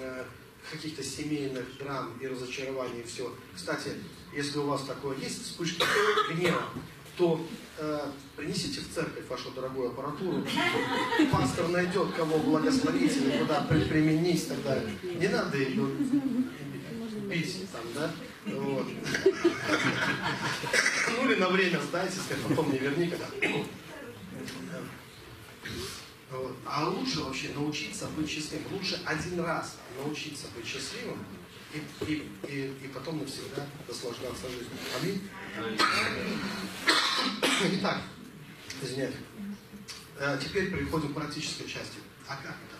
[0.00, 0.24] э,
[0.70, 3.32] каких-то семейных драм и разочарований все.
[3.54, 3.92] Кстати,
[4.34, 5.86] если у вас такое есть, вспышка
[6.30, 6.64] гнева,
[7.16, 7.40] то
[7.78, 10.44] э, принесите в церковь вашу дорогую аппаратуру.
[11.32, 14.98] Пастор найдет, кого благословить или куда применить и так далее.
[15.02, 15.86] Не надо ее
[17.28, 18.10] бить там, да?
[18.46, 18.86] Вот.
[21.08, 23.26] Ну или на время сдайте, сказать, потом не верни, когда.
[26.66, 28.74] А лучше вообще научиться быть счастливым.
[28.74, 31.18] Лучше один раз научиться быть счастливым
[31.72, 34.78] и, и, и, и потом навсегда наслаждаться жизнью.
[35.00, 35.22] Аминь.
[37.62, 38.02] Итак,
[38.82, 39.14] извиняюсь.
[40.18, 41.98] Э, теперь переходим к практической части.
[42.28, 42.76] А как это?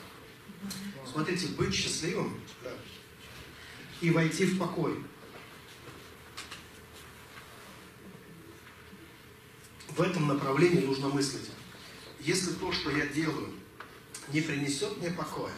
[1.10, 2.70] Смотрите, быть счастливым да,
[4.00, 5.02] и войти в покой.
[9.88, 11.50] В этом направлении нужно мыслить.
[12.20, 13.54] Если то, что я делаю,
[14.32, 15.54] не принесет мне покоя,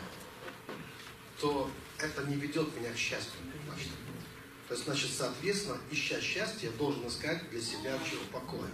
[1.40, 3.40] то это не ведет меня к счастью.
[3.66, 3.88] Значит.
[4.68, 8.70] То есть, значит, соответственно, ища счастье, я должен искать для себя чего покоя.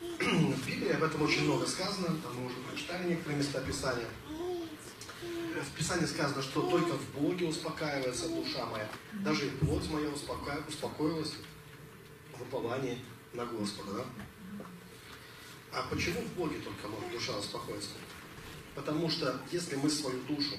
[0.20, 4.06] В Библии об этом очень много сказано, там мы уже прочитали некоторые места Писания.
[5.60, 8.88] В Писании сказано, что только в Боге успокаивается душа моя.
[9.12, 10.56] Даже и плоть моя успока...
[10.68, 11.32] успокоилась
[12.36, 12.98] в уповании
[13.32, 13.92] на Господа.
[13.94, 14.64] Да?
[15.72, 17.90] А почему в Боге только может душа успокоиться?
[18.76, 20.54] Потому что если мы свою душу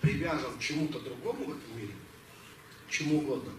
[0.00, 1.94] привяжем к чему-то другому в этом мире,
[2.90, 3.52] чему угодно,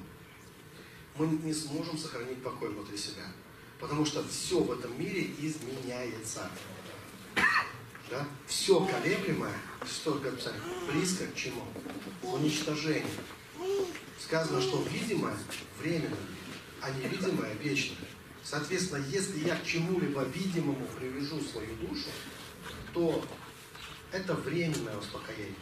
[1.17, 3.25] мы не сможем сохранить покой внутри себя.
[3.79, 6.49] Потому что все в этом мире изменяется.
[8.09, 8.25] Да?
[8.47, 9.55] Все колеблемое,
[9.85, 10.55] что написали,
[10.91, 11.63] близко к чему?
[12.21, 13.07] Уничтожению.
[14.19, 15.35] Сказано, что видимое
[15.79, 16.17] временно,
[16.81, 17.95] а невидимое вечно.
[18.43, 22.09] Соответственно, если я к чему-либо видимому привяжу свою душу,
[22.93, 23.25] то
[24.11, 25.55] это временное успокоение.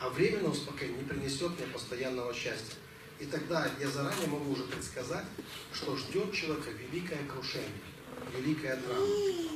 [0.00, 2.74] А временное успокоение не принесет мне постоянного счастья.
[3.24, 5.24] И тогда я заранее могу уже предсказать,
[5.72, 7.70] что ждет человека великое крушение,
[8.36, 9.06] великая драма.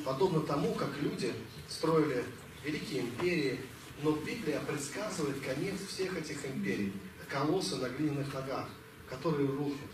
[0.06, 1.34] Подобно тому, как люди
[1.68, 2.24] строили
[2.64, 3.60] великие империи,
[4.02, 6.94] но Библия предсказывает конец всех этих империй.
[7.28, 8.70] Колоссы на глиняных ногах,
[9.06, 9.90] которые рухнут.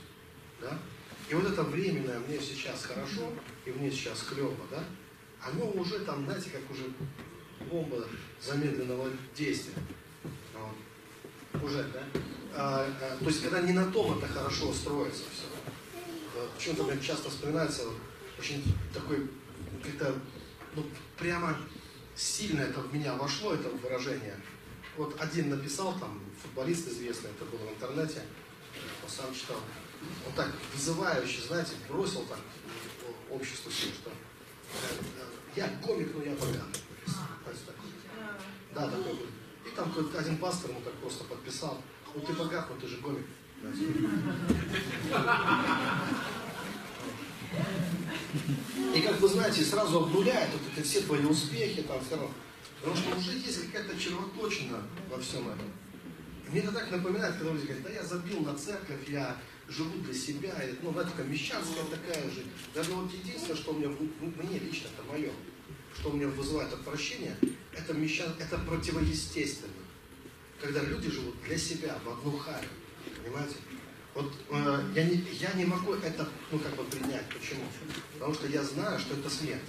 [0.61, 0.79] Да?
[1.29, 3.33] И вот это временное мне сейчас хорошо,
[3.65, 4.85] и мне сейчас клево, да?
[5.43, 6.85] Оно уже там, знаете, как уже
[7.69, 8.07] бомба
[8.41, 9.75] замедленного действия.
[10.55, 11.61] Вот.
[11.65, 12.05] Уже, да?
[12.57, 15.47] А, а, то есть, когда не на том это хорошо строится все.
[16.57, 17.83] Почему-то мне часто вспоминается
[18.39, 19.29] очень такой,
[19.83, 20.15] как-то,
[20.77, 20.85] ну,
[21.19, 21.57] прямо
[22.15, 24.37] сильно это в меня вошло, это выражение.
[24.97, 28.23] Вот один написал, там, футболист известный, это было в интернете,
[29.03, 29.57] я сам читал,
[30.27, 32.39] он так вызывающе, знаете, бросил так
[33.31, 34.11] обществу все, что
[35.57, 36.81] я комик, но я богат.
[38.75, 39.27] Да, такой был.
[39.67, 41.81] И там какой-то один пастор ему так просто подписал,
[42.15, 43.27] ну ты богат, но ты же комик.
[48.95, 52.31] И как вы знаете, сразу обнуляет вот это все твои успехи, там все равно.
[52.81, 55.73] Потому что уже есть какая-то червоточина во всем этом.
[56.49, 59.37] Мне это так напоминает, когда люди говорят, да я забил на церковь, я
[59.69, 62.45] живу для себя, ну, знаете, такая мещанская такая же.
[62.75, 65.31] Даже вот единственное, что у меня, мне лично, это мое,
[65.99, 67.37] что у меня вызывает отвращение,
[67.73, 69.73] это мещан, это противоестественно.
[70.65, 72.67] Когда люди живут для себя, в одну харю,
[73.23, 73.57] понимаете?
[74.15, 77.29] Вот э, я, не, я не могу это, ну, как бы принять.
[77.29, 77.65] Почему?
[78.15, 79.61] Потому что я знаю, что это смерть.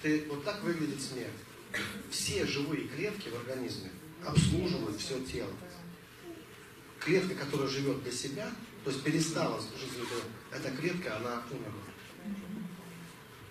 [0.00, 1.32] Это вот так выглядит смерть.
[2.08, 3.90] Все живые клетки в организме
[4.24, 5.50] обслуживают все тело
[7.00, 8.48] клетка, которая живет для себя,
[8.84, 11.82] то есть перестала жить для эта клетка, она умерла.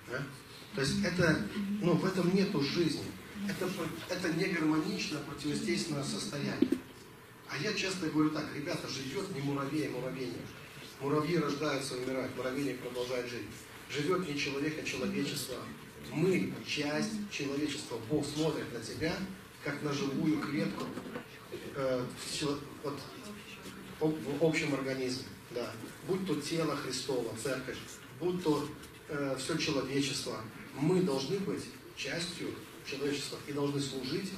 [0.10, 0.24] Да?
[0.74, 1.46] То есть это,
[1.82, 3.12] ну, в этом нету жизни.
[3.50, 3.70] Это,
[4.10, 6.80] это не гармонично противоестественное состояние.
[7.50, 10.36] А я часто говорю так, ребята, живет не муравей, а муравейник.
[11.02, 13.46] Муравьи рождаются, умирают, муравейник продолжает жить.
[13.92, 15.58] Живет не человек, а человечество.
[16.12, 18.00] Мы часть человечества.
[18.10, 19.14] Бог смотрит на тебя,
[19.64, 20.86] как на живую клетку.
[21.76, 22.04] Э,
[22.84, 23.00] вот
[24.00, 25.26] в общем организме.
[25.52, 25.72] Да.
[26.08, 27.78] Будь то тело Христова, церковь,
[28.20, 28.68] будь то
[29.10, 30.42] э, все человечество,
[30.76, 31.64] мы должны быть
[31.96, 32.50] частью
[32.86, 34.32] человечества и должны служить.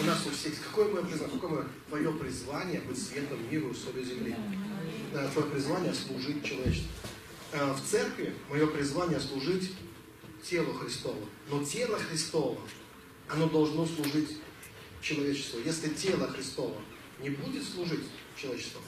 [0.00, 1.34] У нас у всех, какое мое призвание?
[1.34, 4.36] Какое мое, твое призвание быть светом миру и солью земли?
[5.32, 6.90] Твое призвание служить человечеству.
[7.52, 9.72] Э, в церкви мое призвание служить
[10.42, 11.26] телу Христову.
[11.50, 12.60] Но тело Христово,
[13.28, 14.38] оно должно служить
[15.00, 15.60] человечеству.
[15.64, 16.80] Если тело Христово
[17.20, 18.04] не будет служить
[18.36, 18.80] человечеству,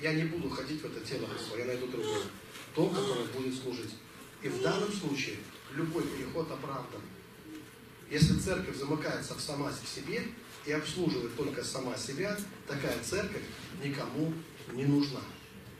[0.00, 2.22] я не буду ходить в это тело Христово, я найду другое.
[2.74, 3.94] То, которое будет служить.
[4.42, 5.36] И в данном случае
[5.74, 7.00] любой переход оправдан.
[8.10, 10.22] Если церковь замыкается в сама в себе
[10.64, 12.36] и обслуживает только сама себя,
[12.66, 13.42] такая церковь
[13.82, 14.32] никому
[14.72, 15.20] не нужна.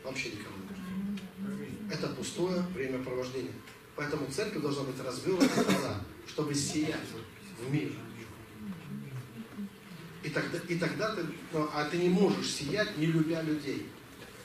[0.02, 1.94] Вообще никому не нужна.
[1.94, 3.52] Это пустое времяпровождение.
[3.94, 7.00] Поэтому церковь должна быть развернута чтобы сиять
[7.60, 7.92] в мир.
[10.22, 13.86] И тогда, и тогда ты, ну, а ты не можешь сиять, не любя людей.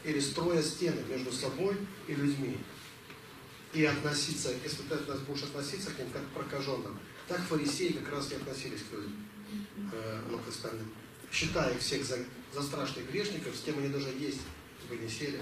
[0.03, 1.75] Или строя стены между собой
[2.07, 2.57] и людьми.
[3.73, 4.95] И относиться, если ты
[5.27, 6.99] будешь относиться к ним как к прокаженным,
[7.31, 9.25] так фарисеи как раз и относились к людям,
[9.93, 10.91] э, ну, к остальным.
[11.31, 12.17] Считая их всех за,
[12.53, 14.41] за страшных грешников, с кем они даже есть
[14.89, 15.41] не сели.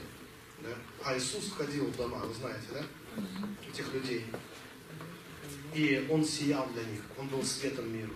[0.62, 0.70] Да?
[1.04, 2.86] А Иисус входил в дома, вы знаете, да?
[3.68, 4.26] Этих людей.
[5.74, 8.12] И Он сиял для них, Он был светом мира.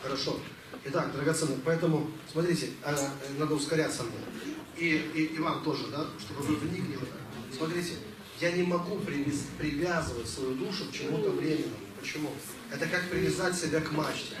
[0.00, 0.40] Хорошо.
[0.86, 2.96] Итак, драгоценные, поэтому, смотрите, а,
[3.38, 4.56] надо ускоряться мне.
[4.78, 7.16] И, и, и вам тоже, да, чтобы вы вникли в это.
[7.54, 7.96] Смотрите,
[8.40, 11.85] я не могу привязывать свою душу к чему-то временному.
[12.00, 12.30] Почему?
[12.72, 14.36] Это как привязать себя к мачте.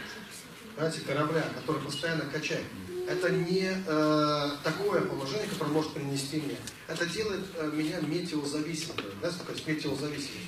[0.76, 2.64] Знаете, корабля, который постоянно качает.
[3.08, 6.56] Это не э, такое положение, которое может принести мне.
[6.88, 8.96] Это делает э, меня метеозависимым.
[9.20, 10.42] Знаете, такое метеозависимым.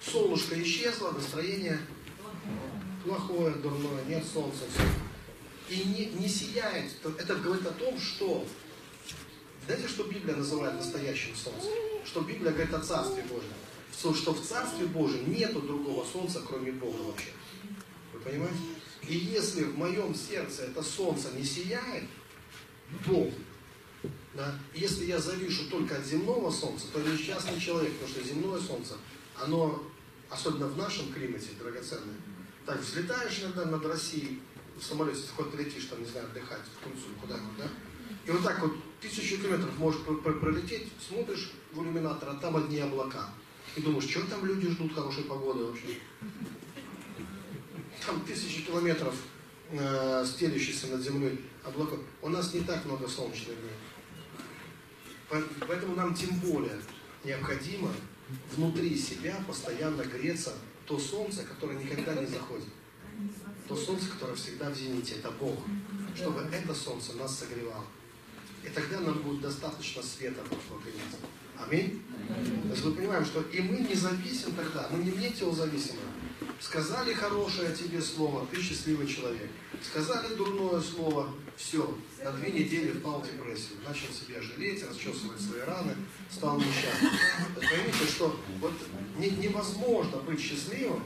[0.00, 1.78] Солнышко исчезло, настроение
[3.04, 5.74] плохое, дурное, нет солнца, все.
[5.74, 6.92] И не, не сияет.
[7.18, 8.44] Это говорит о том, что
[9.66, 11.70] знаете, что Библия называет настоящим солнцем?
[12.04, 13.52] Что Библия говорит о Царстве Божьем.
[13.92, 17.30] Что в Царстве Божьем нету другого солнца, кроме Бога вообще.
[18.12, 18.58] Вы понимаете?
[19.06, 22.04] И если в моем сердце это солнце не сияет,
[23.06, 23.32] Бог,
[24.34, 28.60] да, если я завишу только от земного солнца, то я несчастный человек, потому что земное
[28.60, 28.94] солнце,
[29.36, 29.82] оно,
[30.28, 32.16] особенно в нашем климате, драгоценное,
[32.64, 34.40] так взлетаешь иногда над Россией,
[34.78, 37.68] в самолете, хоть летишь там, не знаю, отдыхать в Турцию, куда-нибудь, да,
[38.26, 43.30] и вот так вот тысячу километров можешь пролететь, смотришь в иллюминатор, а там одни облака.
[43.76, 45.98] И думаешь, что там люди ждут хорошей погоды вообще?
[48.04, 49.14] Там тысячи километров
[49.70, 52.00] э, стелющиеся над землей облаков.
[52.22, 55.44] У нас не так много солнечных дней.
[55.68, 56.80] Поэтому нам тем более
[57.24, 57.92] необходимо
[58.56, 60.54] внутри себя постоянно греться
[60.86, 62.68] то солнце, которое никогда не заходит.
[63.68, 65.56] То солнце, которое всегда в зените, это Бог.
[66.16, 67.84] Чтобы это солнце нас согревало.
[68.64, 71.18] И тогда нам будет достаточно света в организме.
[71.66, 72.02] Аминь.
[72.64, 75.98] То есть мы понимаем, что и мы не зависим тогда, мы не метеозависимы.
[76.60, 79.50] Сказали хорошее тебе слово, ты счастливый человек.
[79.82, 83.78] Сказали дурное слово, все, на две недели впал в депрессию.
[83.86, 85.96] Начал себя жалеть, расчесывать свои раны,
[86.30, 87.10] стал несчастным.
[87.54, 88.74] Поймите, что вот
[89.18, 91.02] не, невозможно быть счастливым,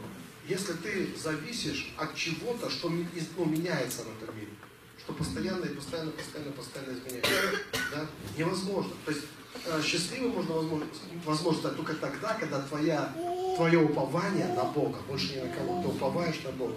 [0.49, 4.51] если ты зависишь от чего-то, что ну, меняется в этом мире
[5.05, 7.31] что постоянно и постоянно, постоянно, постоянно изменяется.
[7.93, 8.07] Да?
[8.39, 8.93] Невозможно.
[9.05, 9.25] То есть
[9.83, 10.87] счастливым можно возможно,
[11.25, 13.13] возможно только тогда, когда твоя,
[13.57, 16.77] твое упование на Бога, больше не на кого, ты уповаешь на Бога.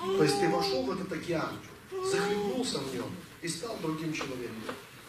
[0.00, 1.52] То есть ты вошел в этот океан,
[1.90, 3.10] захлебнулся в нем
[3.40, 4.56] и стал другим человеком.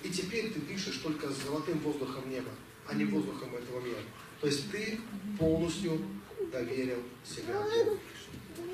[0.04, 2.52] И теперь ты дышишь только с золотым воздухом неба,
[2.88, 4.02] а не воздухом этого мира.
[4.42, 5.00] То есть ты
[5.40, 6.00] полностью
[6.52, 8.00] доверил себя Богу.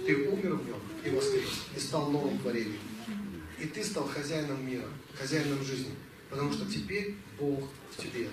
[0.06, 2.80] Ты умер в нем и воскрес, и стал новым творением.
[3.60, 5.94] И ты стал хозяином мира, хозяином жизни.
[6.30, 8.30] Потому что теперь Бог в тебе,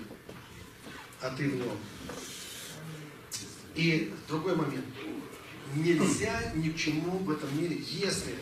[1.21, 1.77] а ты в нем.
[3.75, 4.85] И другой момент.
[5.75, 8.35] Нельзя ни к чему в этом мире, если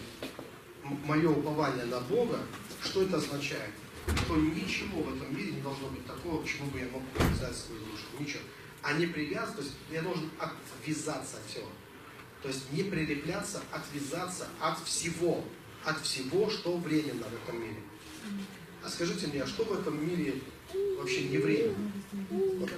[0.83, 2.39] мое упование на Бога,
[2.83, 3.71] что это означает?
[4.25, 7.55] Что ничего в этом мире не должно быть такого, к чему бы я мог привязать
[7.55, 8.03] свою душу.
[8.19, 8.41] Ничего.
[8.83, 11.69] А не привязаться, то есть я должен отвязаться от всего.
[12.43, 15.43] То есть не прилепляться, отвязаться от всего
[15.85, 17.81] от всего, что временно в этом мире.
[18.85, 20.39] А скажите мне, а что в этом мире
[20.99, 21.91] вообще не временно?
[22.29, 22.69] Вот,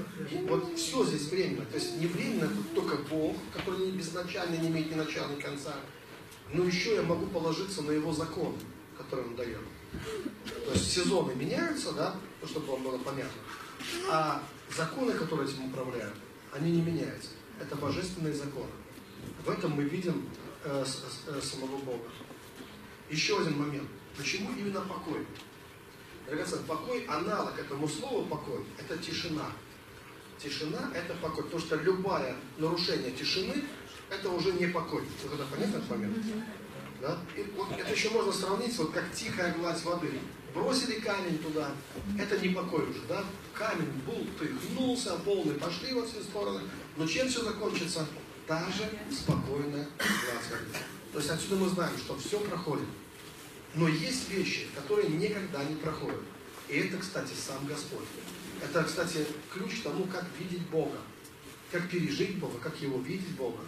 [0.47, 1.66] вот все здесь временно.
[1.66, 5.41] То есть не временно это только Бог, который не безначальный, не имеет ни начала, ни
[5.41, 5.76] конца.
[6.53, 8.55] Но еще я могу положиться на его закон,
[8.97, 9.60] который он дает.
[10.66, 13.41] То есть сезоны меняются, да, ну, чтобы вам было понятно.
[14.10, 14.41] А
[14.78, 16.16] законы, которые этим управляют,
[16.53, 17.32] они не меняются.
[17.60, 18.72] Это божественные законы.
[19.45, 20.30] В этом мы видим
[20.64, 20.86] э,
[21.28, 22.05] э, самого Бога.
[23.10, 23.89] Еще один момент.
[24.16, 25.26] Почему именно покой?
[26.28, 29.46] Драгоценный, покой, аналог этому слову покой, это тишина.
[30.38, 31.46] Тишина– это покой.
[31.46, 33.64] Потому что любое нарушение тишины
[34.10, 35.04] это уже не покой.
[35.24, 36.18] Вот это понятно этот момент?
[37.02, 37.18] Да?
[37.36, 40.12] И вот это еще можно сравнить, вот как тихая гладь воды.
[40.54, 41.72] Бросили камень туда,
[42.18, 43.24] это не покой уже, да?
[43.54, 46.62] Камень был, тряхнулся, волны пошли во все стороны.
[46.96, 48.08] Но чем все закончится?
[48.48, 50.78] Та же спокойная гладь воды.
[51.14, 52.88] То есть отсюда мы знаем, что все проходит.
[53.78, 56.24] Но есть вещи, которые никогда не проходят.
[56.68, 58.08] И это, кстати, сам Господь.
[58.64, 60.98] Это, кстати, ключ к тому, как видеть Бога.
[61.72, 63.60] Как пережить Бога, как Его видеть Бога.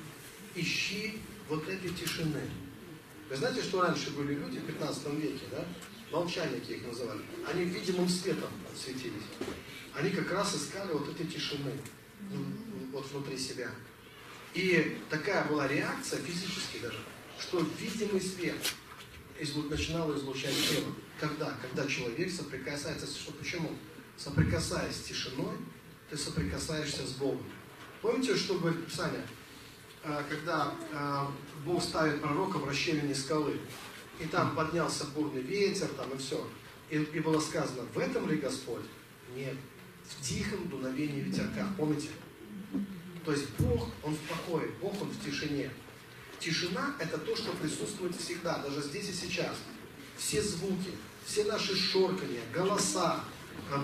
[0.55, 2.41] Ищи вот этой тишины.
[3.29, 5.63] Вы знаете, что раньше были люди в 15 веке, да?
[6.11, 7.21] Молчальники их называли.
[7.47, 9.21] Они видимым светом светились.
[9.93, 11.73] Они как раз искали вот этой тишины
[12.91, 13.69] вот внутри себя.
[14.55, 16.97] И такая была реакция, физически даже,
[17.39, 18.57] что видимый свет
[19.69, 20.93] начинал излучать тело.
[21.19, 21.53] Когда?
[21.61, 23.71] Когда человек соприкасается, что почему?
[24.17, 25.57] Соприкасаясь с тишиной,
[26.09, 27.43] ты соприкасаешься с Богом.
[28.01, 29.25] Помните, что говорит Писание?
[30.03, 31.31] А, когда а,
[31.65, 33.59] Бог ставит пророка в расщелине скалы,
[34.19, 36.45] и там поднялся бурный ветер, там и все.
[36.89, 38.83] И, и было сказано, в этом ли Господь?
[39.35, 39.55] Нет.
[40.05, 41.67] В тихом дуновении ветерка.
[41.77, 42.09] Помните?
[43.25, 45.69] То есть Бог, Он в покое, Бог, Он в тишине.
[46.39, 49.57] Тишина– это то, что присутствует всегда, даже здесь и сейчас.
[50.17, 50.91] Все звуки,
[51.25, 53.23] все наши шоркания, голоса,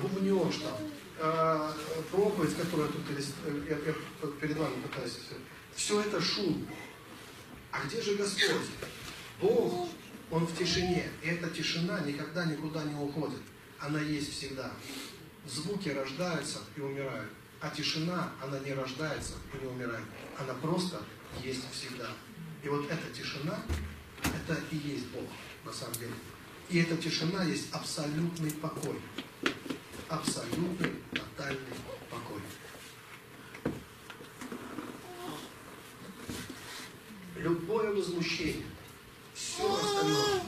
[0.01, 0.78] бубнеж там,
[1.20, 1.72] э,
[2.12, 3.03] проповедь, которую я тут
[3.45, 5.20] э, я, я перед вами пытаюсь,
[5.76, 6.66] все это шум.
[7.72, 8.70] А где же Господь?
[9.41, 9.89] Бог,
[10.32, 11.10] Он в тишине.
[11.22, 13.41] И эта тишина никогда никуда не уходит.
[13.80, 14.72] Она есть всегда.
[15.45, 17.30] Звуки рождаются и умирают.
[17.60, 20.06] А тишина, она не рождается и не умирает.
[20.39, 21.01] Она просто
[21.43, 22.10] есть всегда.
[22.66, 23.63] И вот эта тишина,
[24.24, 25.26] это и есть Бог
[25.63, 26.13] на самом деле.
[26.68, 28.99] И эта тишина есть абсолютный покой.
[30.09, 31.76] Абсолютный, тотальный
[32.09, 32.41] покой.
[37.36, 38.66] Любое возмущение,
[39.36, 40.41] все остальное.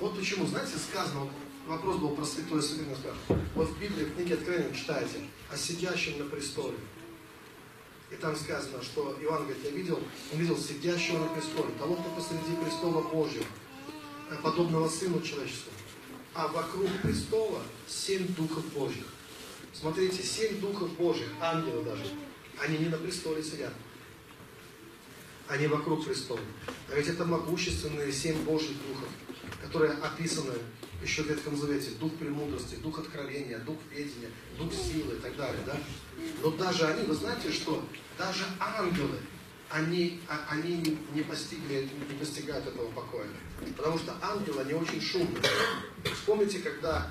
[0.00, 1.30] Вот почему, знаете, сказано,
[1.68, 2.98] вопрос был про Святое Совет,
[3.54, 5.20] вот в Библии, в книге Откровения читаете,
[5.52, 6.78] о сидящем на престоле.
[8.14, 9.98] И там сказано, что Иоанн говорит, я видел,
[10.32, 13.44] он видел сидящего на престоле, того, кто посреди престола Божьего,
[14.30, 15.76] э, подобного Сыну Человеческому.
[16.32, 19.06] А вокруг престола семь духов Божьих.
[19.72, 22.04] Смотрите, семь духов Божьих, ангелы даже,
[22.60, 23.72] они не на престоле сидят.
[25.48, 26.40] Они вокруг престола.
[26.92, 29.08] А ведь это могущественные семь Божьих духов,
[29.60, 30.54] которые описаны
[31.04, 31.90] еще в Ветхом Завете.
[32.00, 35.60] Дух премудрости, дух откровения, дух ведения, дух силы и так далее.
[35.66, 35.76] Да?
[36.42, 37.86] Но даже они, вы знаете, что
[38.18, 39.18] даже ангелы,
[39.70, 43.26] они, а, они не, постигли, не постигают этого покоя.
[43.76, 45.42] Потому что ангелы, они очень шумные.
[46.12, 47.10] Вспомните, когда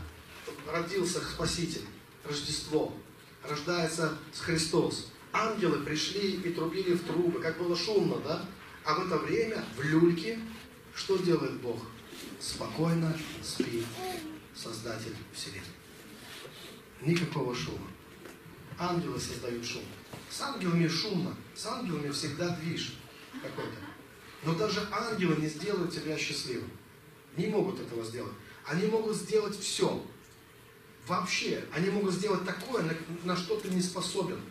[0.71, 1.85] родился Спаситель,
[2.23, 2.93] Рождество,
[3.43, 5.09] рождается Христос.
[5.33, 8.45] Ангелы пришли и трубили в трубы, как было шумно, да?
[8.85, 10.39] А в это время в люльке
[10.95, 11.79] что делает Бог?
[12.43, 13.85] Спокойно спит
[14.53, 15.63] Создатель Вселенной.
[17.01, 17.87] Никакого шума.
[18.77, 19.83] Ангелы создают шум.
[20.29, 22.95] С ангелами шумно, с ангелами всегда движ
[23.41, 23.77] какой-то.
[24.43, 26.69] Но даже ангелы не сделают тебя счастливым.
[27.37, 28.33] Не могут этого сделать.
[28.65, 30.05] Они могут сделать все.
[31.07, 34.41] Вообще, они могут сделать такое, на, на что ты не способен.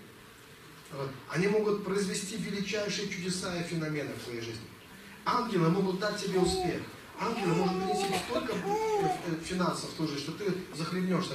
[1.28, 4.66] Они могут произвести величайшие чудеса и феномены в твоей жизни.
[5.26, 6.80] Ангелы могут дать тебе успех.
[7.22, 8.54] Ангелы могут принести столько
[9.44, 11.34] финансов в твою жизнь, что ты захлебнешься.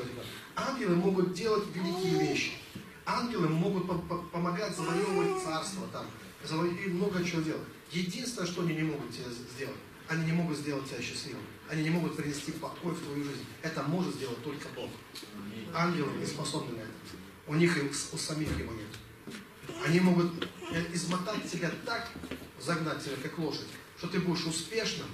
[0.56, 2.52] Ангелы могут делать великие вещи.
[3.06, 3.86] Ангелы могут
[4.32, 6.06] помогать завоевывать царство там,
[6.44, 7.64] и много чего делать.
[7.92, 9.26] Единственное, что они не могут тебе
[9.56, 9.78] сделать,
[10.10, 11.42] они не могут сделать тебя счастливым.
[11.70, 13.46] Они не могут принести покой в твою жизнь.
[13.62, 14.90] Это может сделать только Бог.
[15.74, 16.92] Ангелы не способны на это.
[17.48, 19.78] У них и у самих его нет.
[19.86, 22.10] Они могут э, измотать тебя так,
[22.60, 23.68] загнать тебя как лошадь,
[23.98, 25.08] что ты будешь успешным,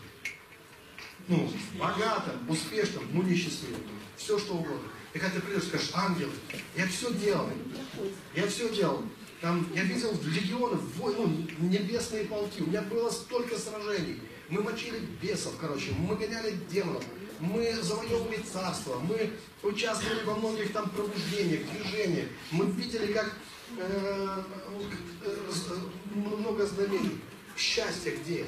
[1.28, 1.49] ну,
[1.80, 3.82] богатым, успешным, ну, несчастливым.
[4.17, 4.89] Все, что угодно.
[5.13, 6.30] И когда ты придешь, скажешь, ангел,
[6.76, 7.47] я все делал.
[8.36, 9.03] Я все делал.
[9.41, 12.61] Там, я видел легионы, войну, небесные полки.
[12.61, 14.21] У меня было столько сражений.
[14.49, 17.03] Мы мочили бесов, короче, мы гоняли демонов.
[17.39, 19.32] Мы завоевывали царство, мы
[19.63, 22.28] участвовали во многих там пробуждениях, движениях.
[22.51, 23.34] Мы видели, как
[23.78, 24.43] э,
[25.26, 25.76] э,
[26.15, 27.19] много знамений.
[27.57, 28.45] Счастье где?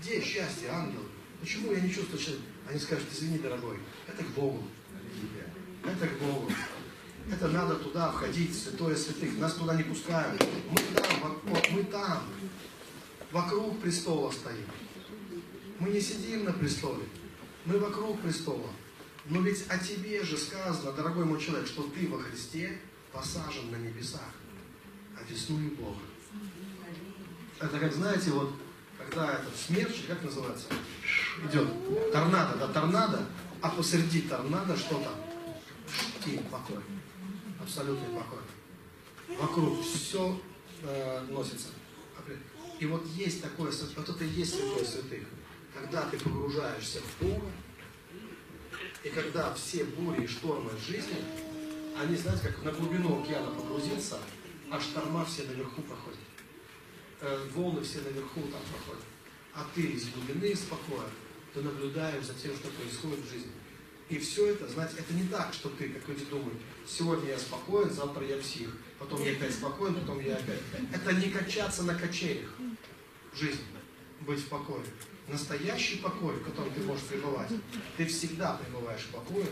[0.00, 1.02] Где счастье, ангел?
[1.40, 2.40] Почему я не чувствую счастья?
[2.68, 4.62] Они скажут, извини, дорогой, это к Богу.
[5.84, 6.50] Это к Богу.
[7.30, 9.38] Это надо туда входить, святое святых.
[9.38, 10.42] Нас туда не пускают.
[10.70, 11.38] Мы там,
[11.70, 12.22] мы там.
[13.30, 14.66] Вокруг престола стоим.
[15.78, 17.04] Мы не сидим на престоле.
[17.64, 18.70] Мы вокруг престола.
[19.26, 22.78] Но ведь о тебе же сказано, дорогой мой человек, что ты во Христе
[23.12, 24.32] посажен на небесах,
[25.20, 26.00] одесную Бога.
[27.60, 28.54] Это как, знаете, вот,
[29.08, 30.66] когда этот смерч, как называется,
[31.44, 31.68] идет,
[32.12, 33.20] торнадо, да, торнадо,
[33.60, 35.14] а посреди торнадо что там?
[36.24, 36.82] Тень, покой.
[37.60, 38.40] Абсолютный покой.
[39.38, 40.40] Вокруг все
[40.82, 41.68] э, носится.
[42.78, 45.26] И вот есть такое, вот это и есть святое святых.
[45.74, 47.50] Когда ты погружаешься в Бога,
[49.02, 51.16] и когда все бури и штормы жизни,
[52.00, 54.18] они, знаете, как на глубину океана погрузиться,
[54.70, 56.18] а шторма все наверху проходят.
[57.20, 59.04] Э, волны все наверху там проходят.
[59.54, 61.08] А ты из глубины спокоя,
[61.52, 63.50] ты наблюдаешь за тем, что происходит в жизни.
[64.08, 67.90] И все это, знаете, это не так, что ты, как люди думают, сегодня я спокоен,
[67.90, 70.60] завтра я псих, потом я опять спокоен, потом я опять...
[70.94, 72.48] Это не качаться на качелях
[73.32, 73.64] в жизни,
[74.20, 74.82] быть в покое.
[75.26, 77.50] Настоящий покой, в котором ты можешь пребывать,
[77.98, 79.48] ты всегда пребываешь в покое,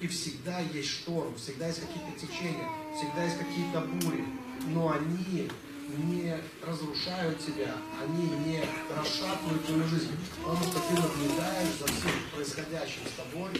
[0.00, 4.24] и всегда есть шторм, всегда есть какие-то течения, всегда есть какие-то бури,
[4.68, 5.50] но они
[5.88, 8.62] не разрушают тебя, они не
[8.94, 13.50] расшатывают твою жизнь, потому что ты наблюдаешь за всем происходящим с тобой,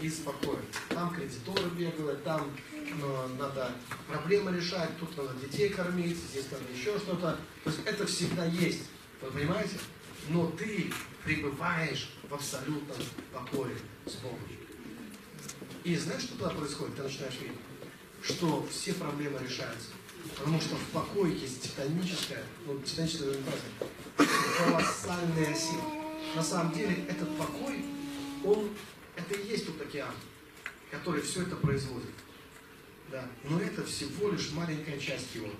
[0.00, 0.62] и спокоен.
[0.90, 2.50] Там кредиторы бегают, там
[3.00, 3.72] ну, надо
[4.06, 7.38] проблемы решать, тут надо детей кормить, здесь надо еще что-то.
[7.64, 8.84] То есть это всегда есть.
[9.20, 9.78] Вы понимаете?
[10.28, 10.92] Но ты
[11.24, 12.98] пребываешь в абсолютном
[13.32, 13.76] покое
[14.06, 14.38] с Богом.
[15.84, 16.96] И знаешь, что тогда происходит?
[16.96, 17.56] Ты начинаешь видеть,
[18.22, 19.88] что все проблемы решаются.
[20.38, 23.34] Потому что в покое есть титаническая, ну, титаническая
[24.58, 25.84] колоссальная сила.
[26.34, 27.84] На самом деле этот покой,
[28.44, 28.70] он
[29.16, 30.14] это и есть тот океан,
[30.90, 32.14] который все это производит.
[33.10, 33.26] Да.
[33.44, 35.50] Но это всего лишь маленькая часть его.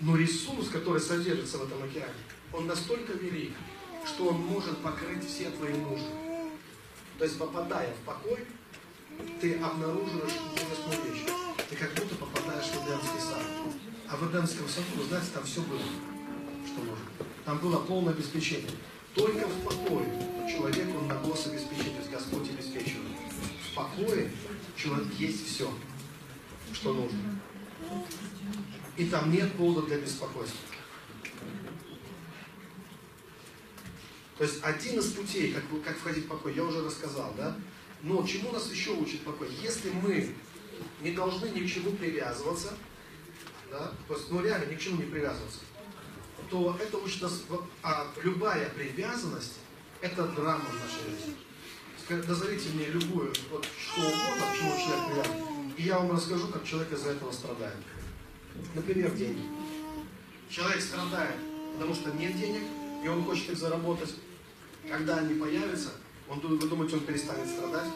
[0.00, 2.14] Но ресурс, который содержится в этом океане,
[2.52, 3.52] он настолько велик,
[4.06, 6.08] что он может покрыть все твои нужды.
[7.18, 8.44] То есть, попадая в покой,
[9.40, 11.24] ты обнаруживаешь интересную вещь.
[11.68, 13.42] Ты как будто попадаешь в Эдемский сад.
[14.08, 15.80] А в Эдемском саду, вы знаете, там все было,
[16.66, 17.04] что нужно.
[17.44, 18.70] Там было полное обеспечение.
[19.14, 20.08] Только в покое
[20.48, 23.08] человек, он на гособеспечение, то есть Господь обеспечивает.
[23.70, 24.30] В покое
[24.76, 25.72] человек есть все,
[26.72, 27.40] что нужно.
[28.96, 30.58] И там нет повода для беспокойства.
[34.38, 37.56] То есть один из путей, как, как входить в покой, я уже рассказал, да?
[38.02, 39.48] Но чему нас еще учит покой?
[39.62, 40.34] Если мы
[41.00, 42.74] не должны ни к чему привязываться,
[43.70, 45.60] да, то есть, ну реально ни к чему не привязываться,
[46.50, 47.42] то это учит нас,
[47.82, 49.58] а любая привязанность,
[50.00, 51.34] это драма в нашей жизни.
[52.26, 56.64] Назовите мне любую, вот, что угодно, к чему человек привязан, и я вам расскажу, как
[56.64, 57.76] человек из-за этого страдает.
[58.74, 59.42] Например, деньги.
[60.48, 61.36] Человек страдает,
[61.74, 62.62] потому что нет денег,
[63.04, 64.14] и он хочет их заработать.
[64.90, 65.90] Когда они появятся,
[66.30, 67.88] он, вы думаете, он перестанет страдать?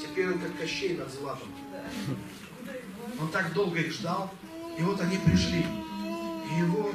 [0.00, 1.48] Теперь он как Кощей над златом.
[3.20, 4.32] Он так долго их ждал,
[4.78, 5.64] и вот они пришли.
[6.50, 6.90] И его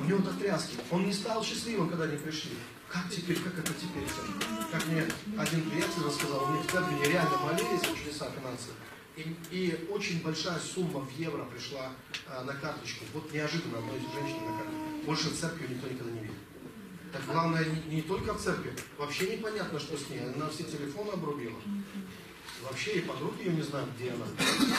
[0.00, 0.76] у него так тряски.
[0.90, 2.52] Он не стал счастливым, когда они пришли.
[2.88, 4.08] Как теперь, как это теперь?
[4.72, 5.04] Как мне
[5.38, 8.76] один приятель рассказал, мне в церкви реально молились за чудеса финансовые.
[9.16, 11.92] И, и очень большая сумма в евро пришла
[12.26, 13.04] а, на карточку.
[13.12, 15.06] Вот неожиданно одной из женщин на карточку.
[15.06, 16.34] Больше в церкви никто никогда не видел.
[17.12, 18.72] Так главное, не, не только в церкви.
[18.98, 20.20] Вообще непонятно, что с ней.
[20.34, 21.58] Она все телефоны обрубила.
[22.62, 24.26] Вообще и подруги ее не знают, где она.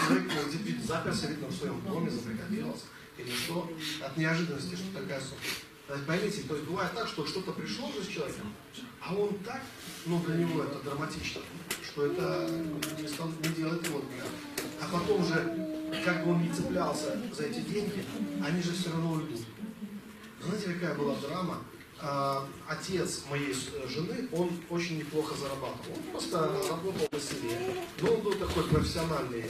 [0.07, 2.85] Человек ну, заперся, видно, в своем доме, заприкопился
[3.17, 3.69] или что,
[4.01, 5.41] от неожиданности, что такая сумма.
[5.89, 8.53] Есть, поймите, то есть бывает так, что что-то пришло же с человеком,
[9.01, 9.61] а он так,
[10.05, 11.41] ну для него это драматично,
[11.83, 12.49] что это
[12.97, 14.23] не, стал, не делает его дня.
[14.79, 18.05] А потом же, как бы он не цеплялся за эти деньги,
[18.45, 19.41] они же все равно уйдут.
[20.41, 21.61] Знаете, какая была драма?
[22.03, 23.53] А, отец моей
[23.87, 25.95] жены, он очень неплохо зарабатывал.
[25.95, 26.39] Он просто
[26.69, 27.75] работал на селе.
[28.01, 29.45] Но он был такой профессиональный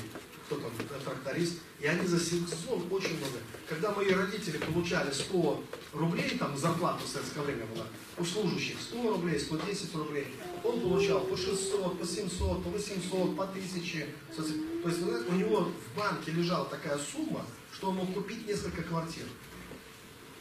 [0.51, 3.37] кто там, тракторист, и они за сезон очень много.
[3.67, 7.85] Когда мои родители получали 100 рублей, там зарплата в советское время была,
[8.17, 10.27] у служащих 100 рублей, 110 рублей,
[10.63, 14.07] он получал по 600, по 700, по 800, по 1000.
[14.35, 19.23] То есть, у него в банке лежала такая сумма, что он мог купить несколько квартир.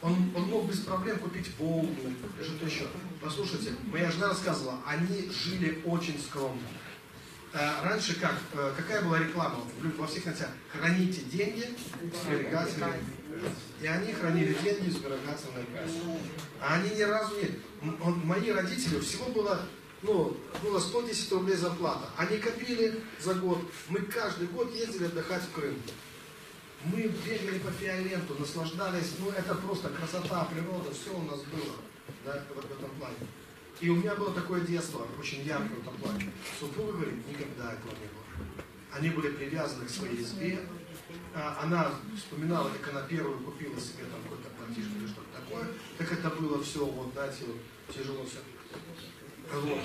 [0.01, 2.87] Он, он мог без проблем купить или что-то еще.
[3.21, 6.61] Послушайте, моя жена рассказывала, они жили очень скромно.
[7.53, 8.35] Э, раньше как?
[8.53, 9.59] Э, какая была реклама
[9.97, 10.49] во всех концах?
[10.71, 11.67] Храните деньги
[12.01, 12.93] в сберегательной
[13.81, 15.99] И они хранили деньги в сберегательной кассе.
[16.61, 17.59] А они ни разу не...
[18.25, 19.61] Мои родители, всего было,
[20.01, 22.09] ну, было 110 рублей зарплата.
[22.17, 23.59] Они копили за год.
[23.89, 25.75] Мы каждый год ездили отдыхать в Крым.
[26.85, 29.13] Мы бегали по Фиоленту, наслаждались.
[29.19, 31.75] Ну, это просто красота, природа, все у нас было
[32.25, 33.15] да, вот в этом плане.
[33.79, 36.31] И у меня было такое детство, очень яркое в этом плане.
[36.59, 38.23] Супруга говорит, никогда этого не было.
[38.91, 40.59] Они были привязаны к своей избе.
[41.33, 45.67] А, она вспоминала, как она первую купила себе там какой-то братишка или что-то такое,
[45.97, 47.51] как это было все, вот, да, типа,
[47.93, 48.39] тяжело все.
[49.53, 49.83] Вот.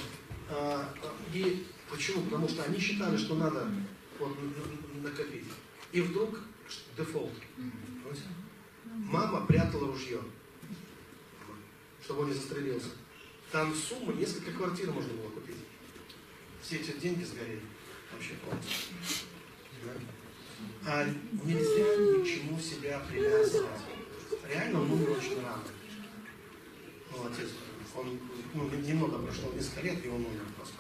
[1.33, 2.23] И почему?
[2.23, 3.67] Потому что они считали, что надо
[4.19, 4.37] вот,
[5.03, 5.47] накопить.
[5.93, 6.39] И вдруг
[6.97, 7.33] дефолт.
[8.85, 10.21] Мама прятала ружье,
[12.03, 12.89] чтобы он не застрелился.
[13.53, 15.57] Там сумма, несколько квартир можно было купить.
[16.63, 17.63] Все эти деньги сгорели.
[18.13, 18.35] Вообще.
[20.85, 21.05] А
[21.45, 23.81] нельзя ничему себя привязывать.
[24.49, 25.63] Реально он умер очень рано.
[27.13, 27.51] Ну, отец,
[27.95, 28.19] он
[28.55, 30.75] ну, немного прошло, несколько лет, и он умер просто.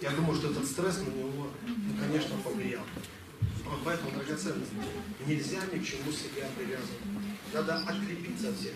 [0.00, 2.82] Я думаю, что этот стресс на него, ну, конечно, повлиял.
[3.70, 4.72] Вот поэтому драгоценность.
[5.26, 7.00] Нельзя ни к чему себя привязывать.
[7.54, 8.72] Надо отлепиться от всех.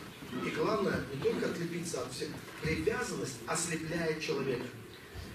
[0.46, 2.28] И главное, не только отлепиться от всех.
[2.62, 4.66] Привязанность ослепляет человека.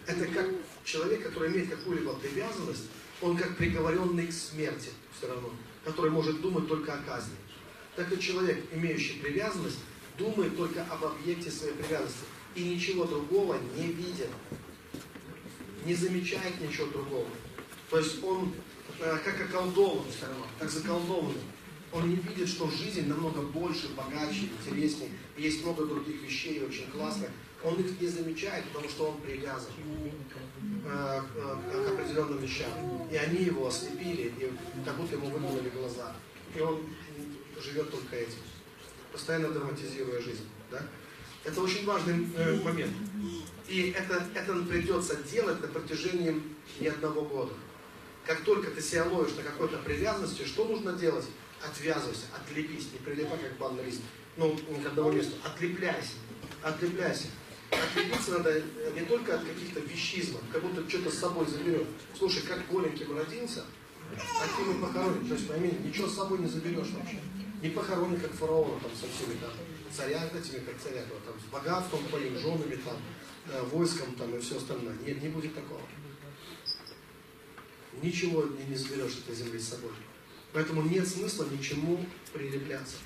[0.08, 0.48] Это как
[0.86, 2.86] человек, который имеет какую-либо привязанность,
[3.22, 5.54] он как приговоренный к смерти все равно,
[5.84, 7.36] который может думать только о казни.
[7.96, 9.80] Так и человек, имеющий привязанность,
[10.18, 12.24] думает только об объекте своей привязанности
[12.56, 14.30] и ничего другого не видит,
[15.86, 17.28] не замечает ничего другого.
[17.90, 18.54] То есть он
[18.98, 21.42] как околдован все равно, как заколдованный.
[21.92, 25.10] Он не видит, что жизнь намного больше, богаче, интереснее.
[25.38, 27.30] Есть много других вещей очень классных.
[27.64, 29.72] Он их не замечает, потому что он привязан
[30.86, 32.70] э, э, к определенным вещам.
[33.12, 34.52] И они его ослепили, и
[34.86, 36.16] как будто ему выкнули глаза.
[36.56, 36.82] И он
[37.60, 38.40] живет только этим,
[39.12, 40.48] постоянно драматизируя жизнь.
[40.72, 40.82] Да?
[41.44, 42.94] Это очень важный э, момент.
[43.68, 46.42] И это, это придется делать на протяжении
[46.80, 47.54] не одного года.
[48.30, 51.26] Как только ты себя ловишь на какой-то привязанности, что нужно делать?
[51.66, 54.02] Отвязывайся, отлепись, не прилипай как банный лист.
[54.38, 55.34] Ну, ни к одному месту.
[55.44, 56.12] Отлепляйся,
[56.62, 57.26] отлепляйся.
[57.72, 58.62] Отлепиться надо
[58.94, 61.88] не только от каких-то вещизмов, как будто что-то с собой заберет.
[62.16, 63.66] Слушай, как голеньким родился,
[64.16, 65.28] таким и похоронен.
[65.28, 67.20] То есть, пойми, ничего с собой не заберешь вообще.
[67.64, 69.50] Не похоронен, как фараона, там, со всеми там,
[69.92, 72.98] царями, этими, как царя, там, с богатством твоим, женами, там,
[73.48, 74.96] э, войском, там, и все остальное.
[75.04, 75.82] Нет, не будет такого.
[78.02, 79.92] Ничего не, заберешь этой земли с собой.
[80.54, 82.98] Поэтому нет смысла ничему прилепляться.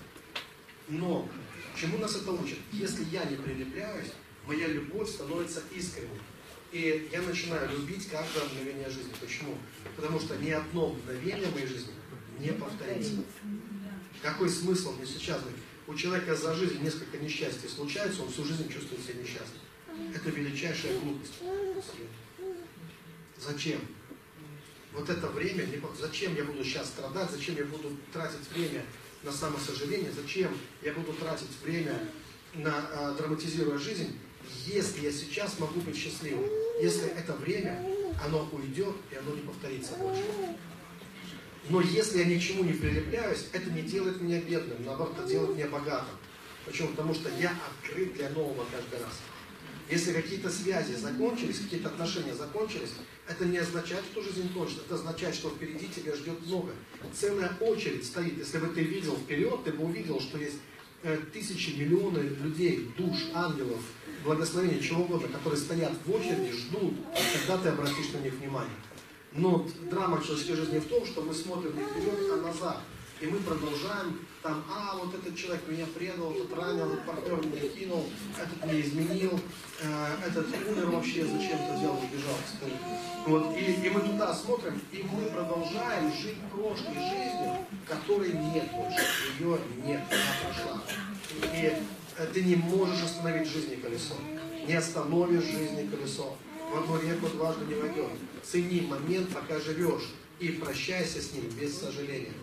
[0.88, 1.28] Но
[1.80, 2.60] чему нас это учит?
[2.72, 4.12] Если я не прилепляюсь,
[4.46, 6.20] моя любовь становится искренней.
[6.72, 9.14] И я начинаю любить каждое мгновение жизни.
[9.20, 9.58] Почему?
[9.96, 11.94] Потому что ни одно мгновение моей жизни
[12.40, 13.24] не повторится.
[14.22, 15.56] Какой смысл мне сейчас быть?
[15.86, 19.62] У человека за жизнь несколько несчастий случается, он всю жизнь чувствует себя несчастным.
[20.16, 21.34] Это величайшая глупость.
[23.38, 23.82] Зачем?
[24.94, 25.66] Вот это время,
[26.00, 28.84] зачем я буду сейчас страдать, зачем я буду тратить время
[29.24, 32.00] на самосожаление, зачем я буду тратить время
[32.54, 34.16] на э, драматизируя жизнь,
[34.66, 36.48] если я сейчас могу быть счастливым,
[36.80, 37.84] если это время,
[38.24, 40.24] оно уйдет и оно не повторится больше.
[41.70, 45.28] Но если я ни к чему не прилепляюсь, это не делает меня бедным, наоборот, это
[45.28, 46.16] делает меня богатым.
[46.66, 46.90] Почему?
[46.90, 49.14] Потому что я открыт для нового каждый раз.
[49.90, 52.92] Если какие-то связи закончились, какие-то отношения закончились,
[53.28, 54.84] это не означает, что жизнь кончится.
[54.86, 56.72] Это означает, что впереди тебя ждет много.
[57.14, 58.38] Целая очередь стоит.
[58.38, 60.58] Если бы ты видел вперед, ты бы увидел, что есть
[61.04, 63.82] э, тысячи, миллионы людей, душ, ангелов,
[64.24, 66.96] благословения, чего угодно, которые стоят в очереди, ждут,
[67.34, 68.76] когда ты обратишь на них внимание.
[69.34, 72.82] Но драма человеческой жизни в том, что мы смотрим не вперед, а назад.
[73.22, 77.70] И мы продолжаем там, а, вот этот человек меня предал, этот ранил, этот партнер меня
[77.70, 78.06] кинул,
[78.38, 79.40] этот меня изменил,
[79.82, 82.74] э, этот умер вообще, зачем-то взял, убежал, скажи.
[83.26, 89.06] Вот, и, и мы туда смотрим, и мы продолжаем жить прошлой жизнью, которой нет больше,
[89.40, 90.84] ее нет, она прошла.
[91.54, 91.74] И
[92.18, 94.16] э, ты не можешь остановить жизни колесо,
[94.68, 96.36] не остановишь жизни колесо.
[96.70, 98.10] В одну реку дважды не войдет.
[98.44, 100.10] Цени момент, пока живешь,
[100.40, 102.34] и прощайся с ним без сожаления.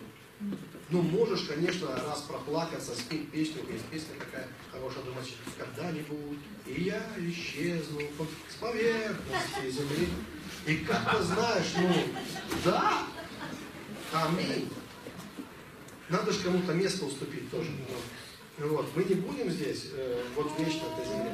[0.91, 7.01] Ну, можешь, конечно, раз проплакаться, спеть песню, есть песня такая хорошая, думать, когда-нибудь, и я
[7.17, 8.01] исчезну
[8.49, 10.09] с поверхности земли.
[10.65, 11.93] И как ты знаешь, ну,
[12.65, 13.03] да,
[14.11, 14.69] аминь.
[16.09, 17.69] Надо же кому-то место уступить тоже.
[18.57, 18.85] Вот.
[18.93, 21.31] Мы не будем здесь, э, вот вечно этой земле.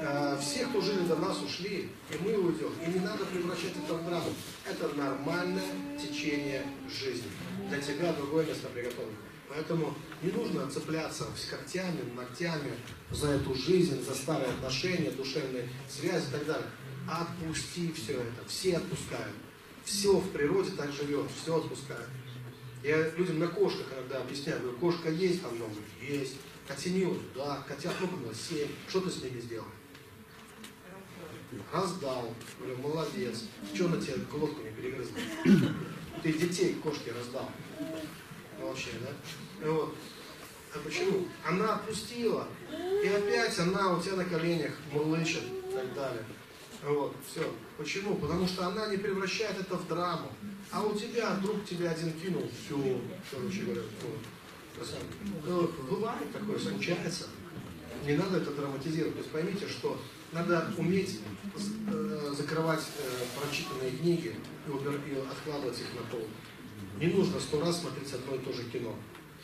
[0.00, 2.72] Э, все, кто жили до нас, ушли, и мы уйдем.
[2.84, 4.32] И не надо превращать это в драму.
[4.64, 5.62] Это нормальное
[6.00, 7.28] течение жизни
[7.68, 9.16] для тебя другое место приготовлено.
[9.48, 12.72] Поэтому не нужно цепляться с когтями, ногтями
[13.10, 16.66] за эту жизнь, за старые отношения, душевные связи и так далее.
[17.08, 18.48] Отпусти все это.
[18.48, 19.34] Все отпускают.
[19.84, 22.08] Все в природе так живет, все отпускают.
[22.82, 26.36] Я людям на кошках иногда объясняю, говорю, кошка есть, там много, есть.
[26.66, 28.68] Котенил, да, котят много было, семь.
[28.88, 29.66] Что ты с ними сделал?
[31.72, 32.34] Раздал.
[32.58, 33.44] Говорю, молодец.
[33.74, 35.16] Что на тебе глотку не перегрызла?
[36.24, 37.50] Ты детей кошки раздал.
[38.58, 39.68] Вообще, да?
[39.68, 39.94] Вот.
[40.74, 41.28] А почему?
[41.46, 42.48] Она отпустила.
[43.04, 46.24] И опять она у тебя на коленях мурлычет и так далее.
[46.82, 47.42] Вот, все.
[47.76, 48.14] Почему?
[48.16, 50.32] Потому что она не превращает это в драму.
[50.70, 54.88] А у тебя друг тебя один кинул, все, короче говоря, вот.
[55.46, 57.26] Ну, бывает такое, случается.
[58.06, 59.14] Не надо это драматизировать.
[59.14, 60.00] То есть поймите, что
[60.32, 61.20] надо уметь
[61.86, 64.34] э, закрывать э, прочитанные книги
[64.66, 66.26] и, убер, и откладывать их на пол.
[66.98, 68.94] Не нужно сто раз смотреть одно и то же кино.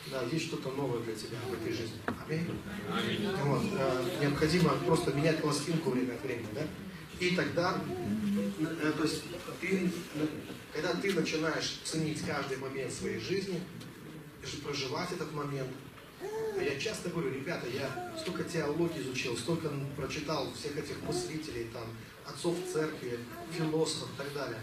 [0.09, 1.99] Да, есть что-то новое для тебя в этой жизни.
[2.07, 2.47] Аминь.
[2.91, 3.29] Аминь.
[3.43, 6.63] Вот, э, необходимо просто менять пластинку время от времени, да?
[7.19, 7.79] И тогда,
[8.59, 9.23] э, то есть,
[9.59, 9.91] ты,
[10.73, 13.61] когда ты начинаешь ценить каждый момент своей жизни,
[14.63, 15.69] проживать этот момент,
[16.59, 21.83] я часто говорю, ребята, я столько теологии изучил, столько прочитал всех этих мыслителей, там,
[22.25, 23.19] отцов церкви,
[23.51, 24.59] философов и так далее.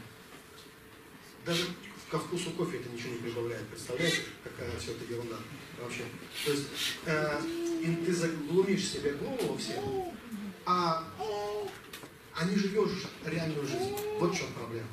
[1.48, 1.64] Даже
[2.10, 3.66] ко вкусу кофе это ничего не прибавляет.
[3.68, 5.36] Представляете, какая все это ерунда
[5.80, 6.02] вообще.
[6.44, 6.66] То есть
[7.06, 7.40] э,
[8.04, 10.12] ты заглумишь себе голову все,
[10.66, 11.02] а,
[12.34, 13.96] а не живешь реальную жизнь.
[14.20, 14.88] Вот в чем проблема.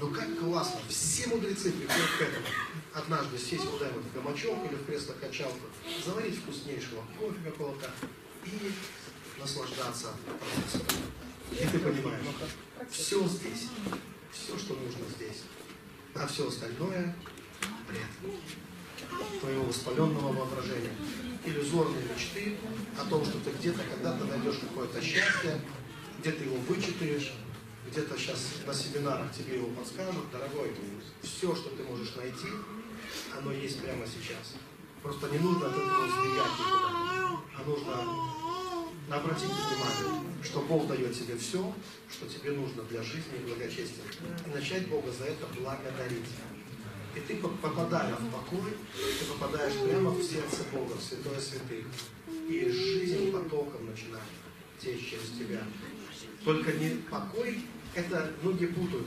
[0.00, 2.46] Ну как классно, все мудрецы приходят к этому.
[2.94, 5.66] Однажды сесть куда-нибудь в гамачок или в кресло-качалку,
[6.06, 7.90] заварить вкуснейшего кофе какого-то
[8.44, 8.72] и
[9.40, 10.86] наслаждаться процессом.
[11.50, 12.22] И ты понимаешь,
[12.92, 13.66] все здесь,
[14.32, 15.42] все, что нужно здесь
[16.20, 17.14] а все остальное–
[17.88, 18.32] бред
[19.40, 20.92] твоего воспаленного воображения.
[21.44, 22.56] Иллюзорные мечты
[23.00, 25.60] о том, что ты где-то когда-то найдешь какое-то счастье,
[26.18, 27.32] где ты его вычитаешь,
[27.90, 30.30] где-то сейчас на семинарах тебе его подскажут.
[30.32, 30.74] Дорогой,
[31.22, 32.48] все, что ты можешь найти,
[33.38, 34.56] оно есть прямо сейчас.
[35.02, 38.57] Просто не нужно от этого сбегать никуда, а нужно
[39.10, 41.72] обратить внимание, что Бог дает тебе все,
[42.10, 44.04] что тебе нужно для жизни и благочестия.
[44.46, 46.26] И начать Бога за это благодарить.
[47.16, 51.86] И ты, попадая в покой, ты попадаешь прямо в сердце Бога, в святое святых.
[52.48, 54.24] И жизнь потоком начинает
[54.80, 55.62] течь через тебя.
[56.44, 57.60] Только не покой,
[57.94, 59.06] это многие путают.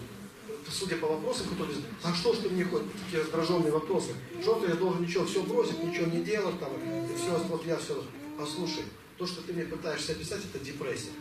[0.70, 4.12] Судя по вопросам, которые а что ж ты мне хоть такие раздраженные вопросы?
[4.42, 8.04] Что-то я должен ничего, все бросить, ничего не делать там, и все, вот я все.
[8.38, 8.84] Послушай,
[9.22, 11.12] то, что ты мне пытаешься описать, это депрессия.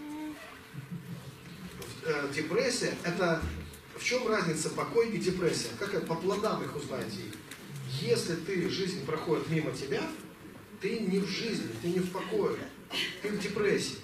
[2.07, 3.43] Э, депрессия, это
[3.95, 5.69] в чем разница покой и депрессия?
[5.79, 7.19] Как по плодам их узнаете
[8.01, 10.01] Если ты, жизнь проходит мимо тебя,
[10.81, 12.57] ты не в жизни, ты не в покое,
[13.21, 13.99] ты в депрессии.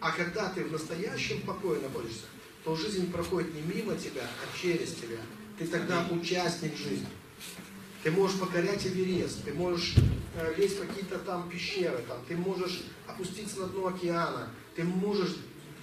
[0.00, 2.24] А когда ты в настоящем покое находишься,
[2.64, 5.20] то жизнь проходит не мимо тебя, а через тебя.
[5.56, 7.06] Ты тогда участник жизни.
[8.02, 9.94] Ты можешь покорять Эверест, ты можешь
[10.34, 15.36] э, лезть в какие-то там пещеры, там, ты можешь опуститься на дно океана, ты можешь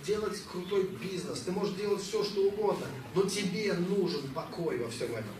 [0.05, 5.11] делать крутой бизнес, ты можешь делать все, что угодно, но тебе нужен покой во всем
[5.11, 5.35] этом.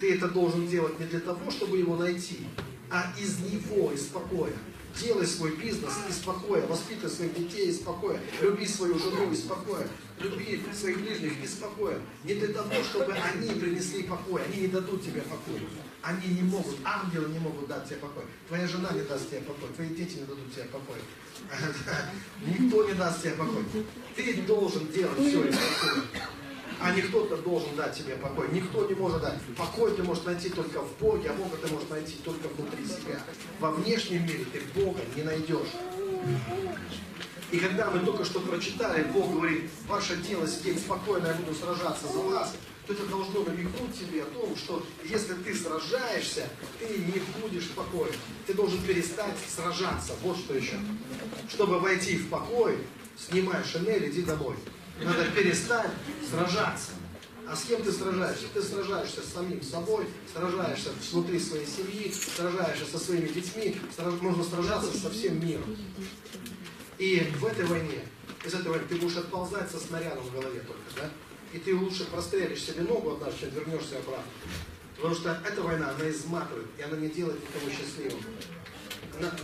[0.00, 2.46] Ты это должен делать не для того, чтобы его найти,
[2.90, 4.52] а из него, из покоя.
[4.98, 9.86] Делай свой бизнес из покоя, воспитывай своих детей из покоя, люби свою жену из покоя,
[10.20, 11.98] люби своих ближних из покоя.
[12.24, 15.60] Не для того, чтобы они принесли покой, они не дадут тебе покой.
[16.06, 18.22] Они не могут, ангелы не могут дать тебе покой.
[18.46, 20.98] Твоя жена не даст тебе покой, твои дети не дадут тебе покой.
[22.46, 23.64] Никто не даст тебе покой.
[24.14, 26.30] Ты должен делать все покоя
[26.78, 28.48] а не кто-то должен дать тебе покой.
[28.52, 29.40] Никто не может дать.
[29.56, 33.18] Покой ты можешь найти только в Боге, а Бога ты можешь найти только внутри себя.
[33.60, 35.72] Во внешнем мире ты Бога не найдешь.
[37.50, 42.06] И когда мы только что прочитали, Бог говорит, ваше дело сидеть спокойно, я буду сражаться
[42.12, 42.54] за вас,
[42.86, 46.48] то это должно намекнуть тебе о том, что если ты сражаешься,
[46.78, 48.12] ты не будешь в покое.
[48.46, 50.12] Ты должен перестать сражаться.
[50.22, 50.78] Вот что еще.
[51.48, 52.78] Чтобы войти в покой,
[53.16, 54.56] снимай шинель, иди домой.
[55.02, 55.90] Надо перестать
[56.30, 56.92] сражаться.
[57.48, 58.46] А с кем ты сражаешься?
[58.52, 64.14] Ты сражаешься с самим собой, сражаешься внутри своей семьи, сражаешься со своими детьми, сраж...
[64.20, 65.76] можно сражаться со всем миром.
[66.98, 68.04] И в этой войне,
[68.44, 71.10] из этой войны ты будешь отползать со снарядом в голове только, да?
[71.52, 74.30] И ты лучше прострелишь себе ногу однажды, чем вернешься обратно.
[74.96, 78.20] Потому что эта война, она изматывает, и она не делает никого счастливым.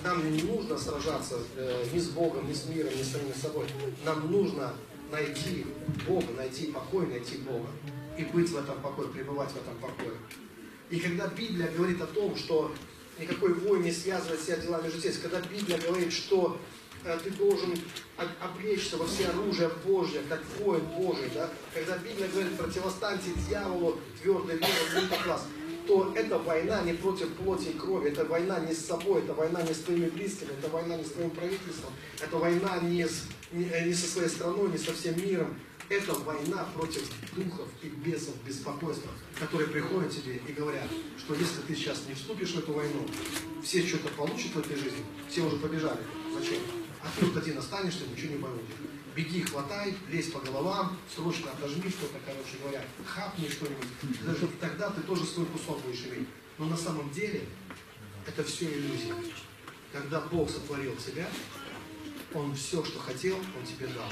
[0.05, 3.67] Нам не нужно сражаться э, ни с Богом, ни с миром, ни с самим собой.
[4.05, 4.75] Нам нужно
[5.11, 5.67] найти
[6.07, 7.69] Бога, найти покой, найти Бога.
[8.19, 10.17] И быть в этом покое, пребывать в этом покое.
[10.91, 12.75] И когда Библия говорит о том, что
[13.19, 16.59] никакой войн не связывает себя делами житейскими, когда Библия говорит, что
[17.05, 17.75] ты должен
[18.41, 21.51] облечься во все оружие Божье, как воин Божий, да?
[21.75, 25.47] когда Библия говорит, противостаньте дьяволу твердой верой, класс,
[25.87, 29.63] то это война не против плоти и крови, это война не с собой, это война
[29.63, 33.65] не с твоими близкими, это война не с твоим правительством, это война не, с, не,
[33.65, 35.59] не со своей страной, не со всем миром,
[35.89, 37.03] Это война против
[37.35, 40.89] духов и бесов, беспокойства, которые приходят тебе и говорят,
[41.19, 43.05] что если ты сейчас не вступишь в эту войну,
[43.63, 46.01] все что-то получат в этой жизни, все уже побежали.
[46.39, 46.82] Зачем?
[47.03, 48.77] А вот один останешься, ничего не получишь.
[49.15, 53.87] Беги, хватай, лезь по головам, срочно отожми что-то, короче говоря, хапни что-нибудь.
[54.25, 56.29] Даже тогда ты тоже свой кусок будешь иметь.
[56.59, 57.47] Но на самом деле
[58.27, 59.15] это все иллюзия.
[59.93, 61.29] Когда Бог сотворил тебя,
[62.33, 64.09] Он все, что хотел, Он тебе дал.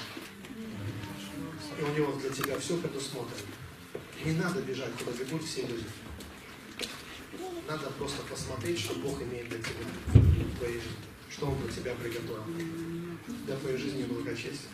[1.79, 3.49] И у Него для тебя все предусмотрено.
[4.25, 5.87] Не надо бежать, куда бегут все люди.
[7.67, 11.10] Надо просто посмотреть, что Бог имеет для тебя в твоей жизни.
[11.41, 12.45] Что Он для тебя приготовил.
[13.47, 14.69] Для твоей жизни благочестия.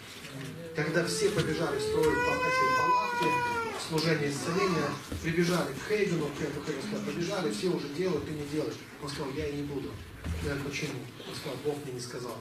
[0.74, 4.90] Когда все побежали строить палатки, служение исцеления,
[5.22, 8.74] прибежали к Хейгену, к этому Хейгену побежали, все уже делают, ты не делаешь.
[9.00, 9.92] Он сказал, я и не буду.
[10.44, 10.98] Я почему?
[11.28, 12.36] Он сказал, Бог мне не сказал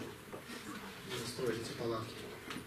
[1.28, 2.16] строить эти палатки.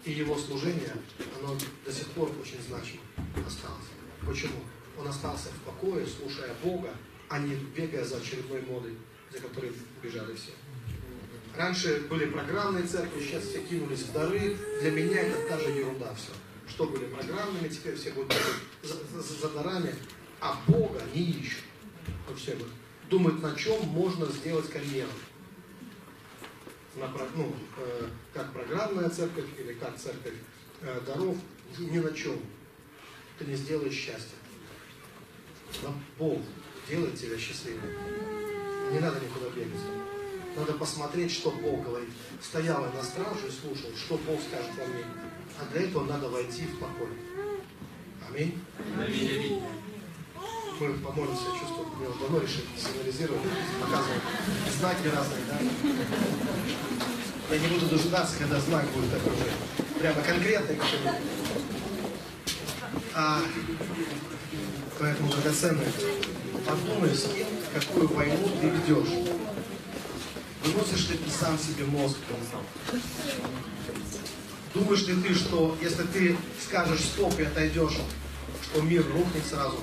[0.05, 0.95] И его служение,
[1.39, 3.01] оно до сих пор очень значимо
[3.45, 3.89] осталось.
[4.25, 4.63] Почему?
[4.97, 6.95] Он остался в покое, слушая Бога,
[7.27, 8.93] а не бегая за очередной модой,
[9.29, 10.53] за которой бежали все.
[11.55, 14.55] Раньше были программные церкви, сейчас все кинулись в дары.
[14.81, 16.31] Для меня это та же ерунда все.
[16.67, 18.33] Что были программными, теперь все будут
[18.83, 19.93] за, за, за дарами,
[20.39, 21.63] а Бога не ищут.
[22.27, 22.69] Вот все вот.
[23.09, 25.09] Думают, на чем можно сделать карьеру.
[26.95, 30.35] На, ну, э, как программная церковь или как церковь
[30.81, 31.37] э, даров,
[31.77, 32.39] ни на чем.
[33.37, 34.37] Ты не сделаешь счастья.
[35.81, 36.39] Но Бог
[36.87, 37.89] делает тебя счастливым.
[38.91, 40.18] Не надо никуда бегать.
[40.55, 42.09] Надо посмотреть, что Бог говорит.
[42.41, 45.03] Стоял я на страже и слушал, что Бог скажет во мне.
[45.59, 47.09] А для этого надо войти в покой.
[48.27, 48.61] Аминь.
[48.97, 49.61] Аминь.
[50.79, 53.41] Мы помолимся, чувствую, мы уже давно решили сигнализировать,
[53.81, 54.21] показывать
[54.79, 55.59] знаки разные, да?
[57.51, 59.51] Я не буду дожидаться, когда знак будет такой же,
[59.99, 61.21] прямо конкретный какой-нибудь.
[63.13, 63.41] А,
[64.97, 65.87] поэтому, драгоценный,
[66.65, 69.48] подумай, с кем, какую войну ты ведешь.
[70.63, 72.17] Выносишь ты сам себе мозг?
[74.73, 77.97] Думаешь ли ты, что если ты скажешь стоп и отойдешь,
[78.63, 79.79] что мир рухнет сразу?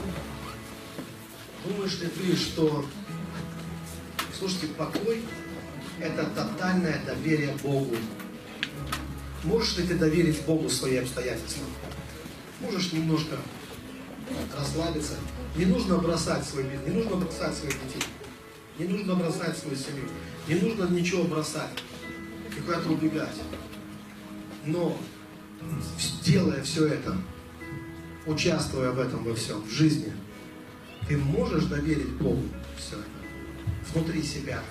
[1.65, 2.85] Думаешь ли ты, что...
[4.39, 5.23] Слушайте, покой–
[6.01, 7.97] это тотальное доверие Богу.
[9.44, 11.65] Можешь ли ты доверить Богу свои обстоятельства?
[12.61, 13.36] Можешь немножко
[14.57, 15.15] расслабиться.
[15.57, 18.03] Не нужно бросать свой бизнес, не нужно бросать своих детей.
[18.78, 20.09] Не нужно бросать свою семью.
[20.48, 21.82] Не нужно ничего бросать
[22.56, 23.35] и куда-то убегать.
[24.64, 24.97] Но,
[26.23, 27.16] делая все это,
[28.27, 30.12] участвуя в этом во всем, в жизни,
[31.09, 32.43] ты можешь доверить Богу
[32.77, 33.16] все это
[33.93, 34.62] внутри себя.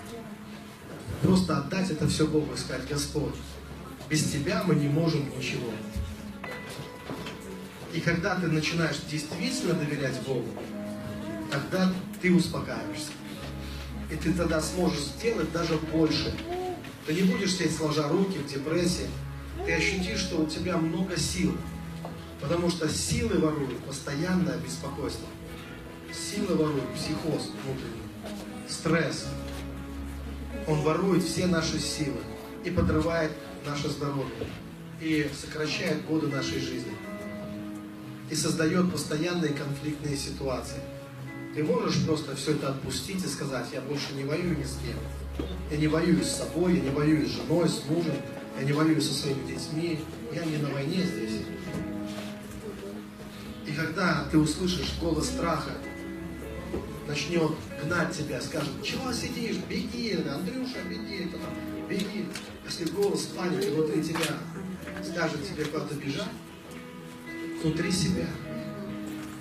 [1.22, 3.36] Просто отдать это все Богу и сказать, Господь,
[4.10, 5.72] без Тебя мы не можем ничего.
[7.94, 10.50] И когда ты начинаешь действительно доверять Богу,
[11.50, 11.92] тогда
[12.22, 13.12] ты успокаиваешься.
[14.12, 16.34] И ты тогда сможешь сделать даже больше.
[17.06, 19.08] Ты не будешь сидеть сложа руки в депрессии.
[19.66, 21.56] Ты ощутишь, что у тебя много сил.
[22.42, 25.28] Потому что силы воруют постоянное беспокойство.
[26.14, 29.26] Силы воруют психоз внутренний, стресс.
[30.68, 32.20] Он ворует все наши силы
[32.64, 33.32] и подрывает
[33.66, 34.48] наше здоровье.
[35.02, 36.94] И сокращает годы нашей жизни.
[38.30, 40.82] И создает постоянные конфликтные ситуации.
[41.56, 45.48] Ты можешь просто все это отпустить и сказать, я больше не воюю ни с кем.
[45.72, 48.14] Я не воюю с собой, я не воюю с женой, с мужем,
[48.60, 50.02] я не воюю со своими детьми,
[50.34, 51.44] я не на войне здесь.
[53.66, 55.72] И когда ты услышишь голос страха,
[57.08, 61.32] начнет гнать тебя, скажет, чего сидишь, беги, Андрюша, беги,
[61.90, 62.26] беги.
[62.66, 64.36] Если голос паники внутри тебя
[65.02, 66.28] скажет тебе куда-то бежать,
[67.64, 68.28] внутри себя–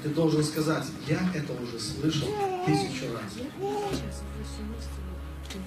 [0.05, 2.29] ты должен сказать, я это уже слышал
[2.67, 3.33] тысячу раз.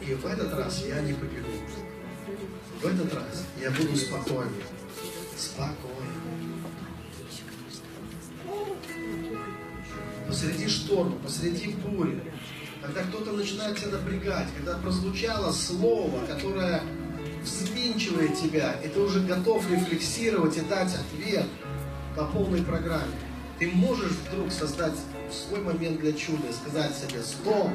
[0.06, 1.50] И в этот раз я не побегу.
[2.80, 4.54] В этот раз я буду спокойным.
[5.36, 6.62] Спокойным.
[10.28, 12.22] Посреди шторма, посреди бури,
[12.84, 16.84] когда кто-то начинает тебя напрягать, когда прозвучало слово, которое
[17.42, 21.48] взвинчивает тебя, и ты уже готов рефлексировать и дать ответ
[22.16, 23.16] по полной программе.
[23.60, 24.94] Ты можешь вдруг создать
[25.32, 27.72] свой момент для чуда, сказать себе «стоп»,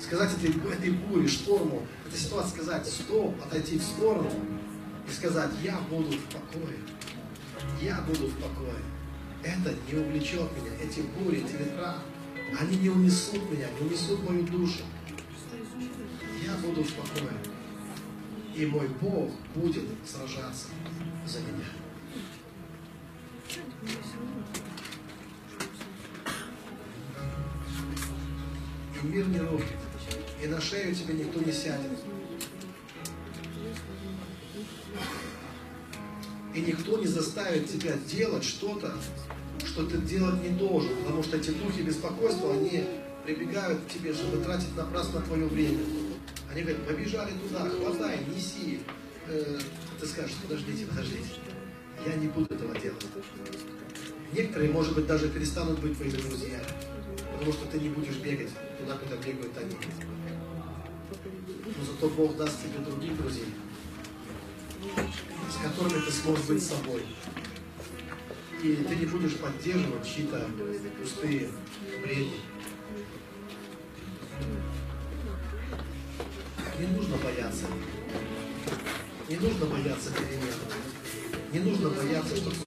[0.00, 4.30] сказать этой, этой буре, шторму, этой ситуации сказать «стоп», отойти в сторону
[5.08, 6.76] и сказать «я буду в покое».
[7.80, 8.82] Я буду в покое.
[9.44, 10.72] Это не увлечет меня.
[10.82, 11.98] Эти бури, эти ветра,
[12.58, 14.82] они не унесут меня, не унесут мою душу.
[16.44, 17.36] Я буду в покое.
[18.54, 20.68] И мой Бог будет сражаться
[21.26, 21.66] за меня.
[29.02, 29.78] И мир не рухнет,
[30.42, 31.98] и на шею тебе никто не сядет.
[36.54, 38.94] И никто не заставит тебя делать что-то,
[39.64, 42.84] что ты делать не должен, потому что эти духи беспокойства, они
[43.24, 45.78] прибегают к тебе, чтобы тратить напрасно твое время.
[46.50, 48.80] Они говорят, побежали туда, хватай, неси.
[49.28, 49.58] Э,
[49.98, 51.24] ты скажешь, подождите, подождите,
[52.04, 53.06] я не буду этого делать.
[54.32, 56.64] Некоторые, может быть, даже перестанут быть твоими друзьями,
[57.32, 58.50] потому что ты не будешь бегать
[58.92, 59.76] туда, куда бегают они.
[61.64, 63.46] Но зато Бог даст тебе других друзей,
[65.50, 67.04] с которыми ты сможешь быть собой.
[68.62, 70.48] И ты не будешь поддерживать чьи-то
[71.00, 71.50] пустые
[72.02, 72.40] бредни.
[76.78, 77.66] Не нужно бояться.
[79.28, 80.54] Не нужно бояться перемен.
[81.52, 82.50] Не нужно бояться, что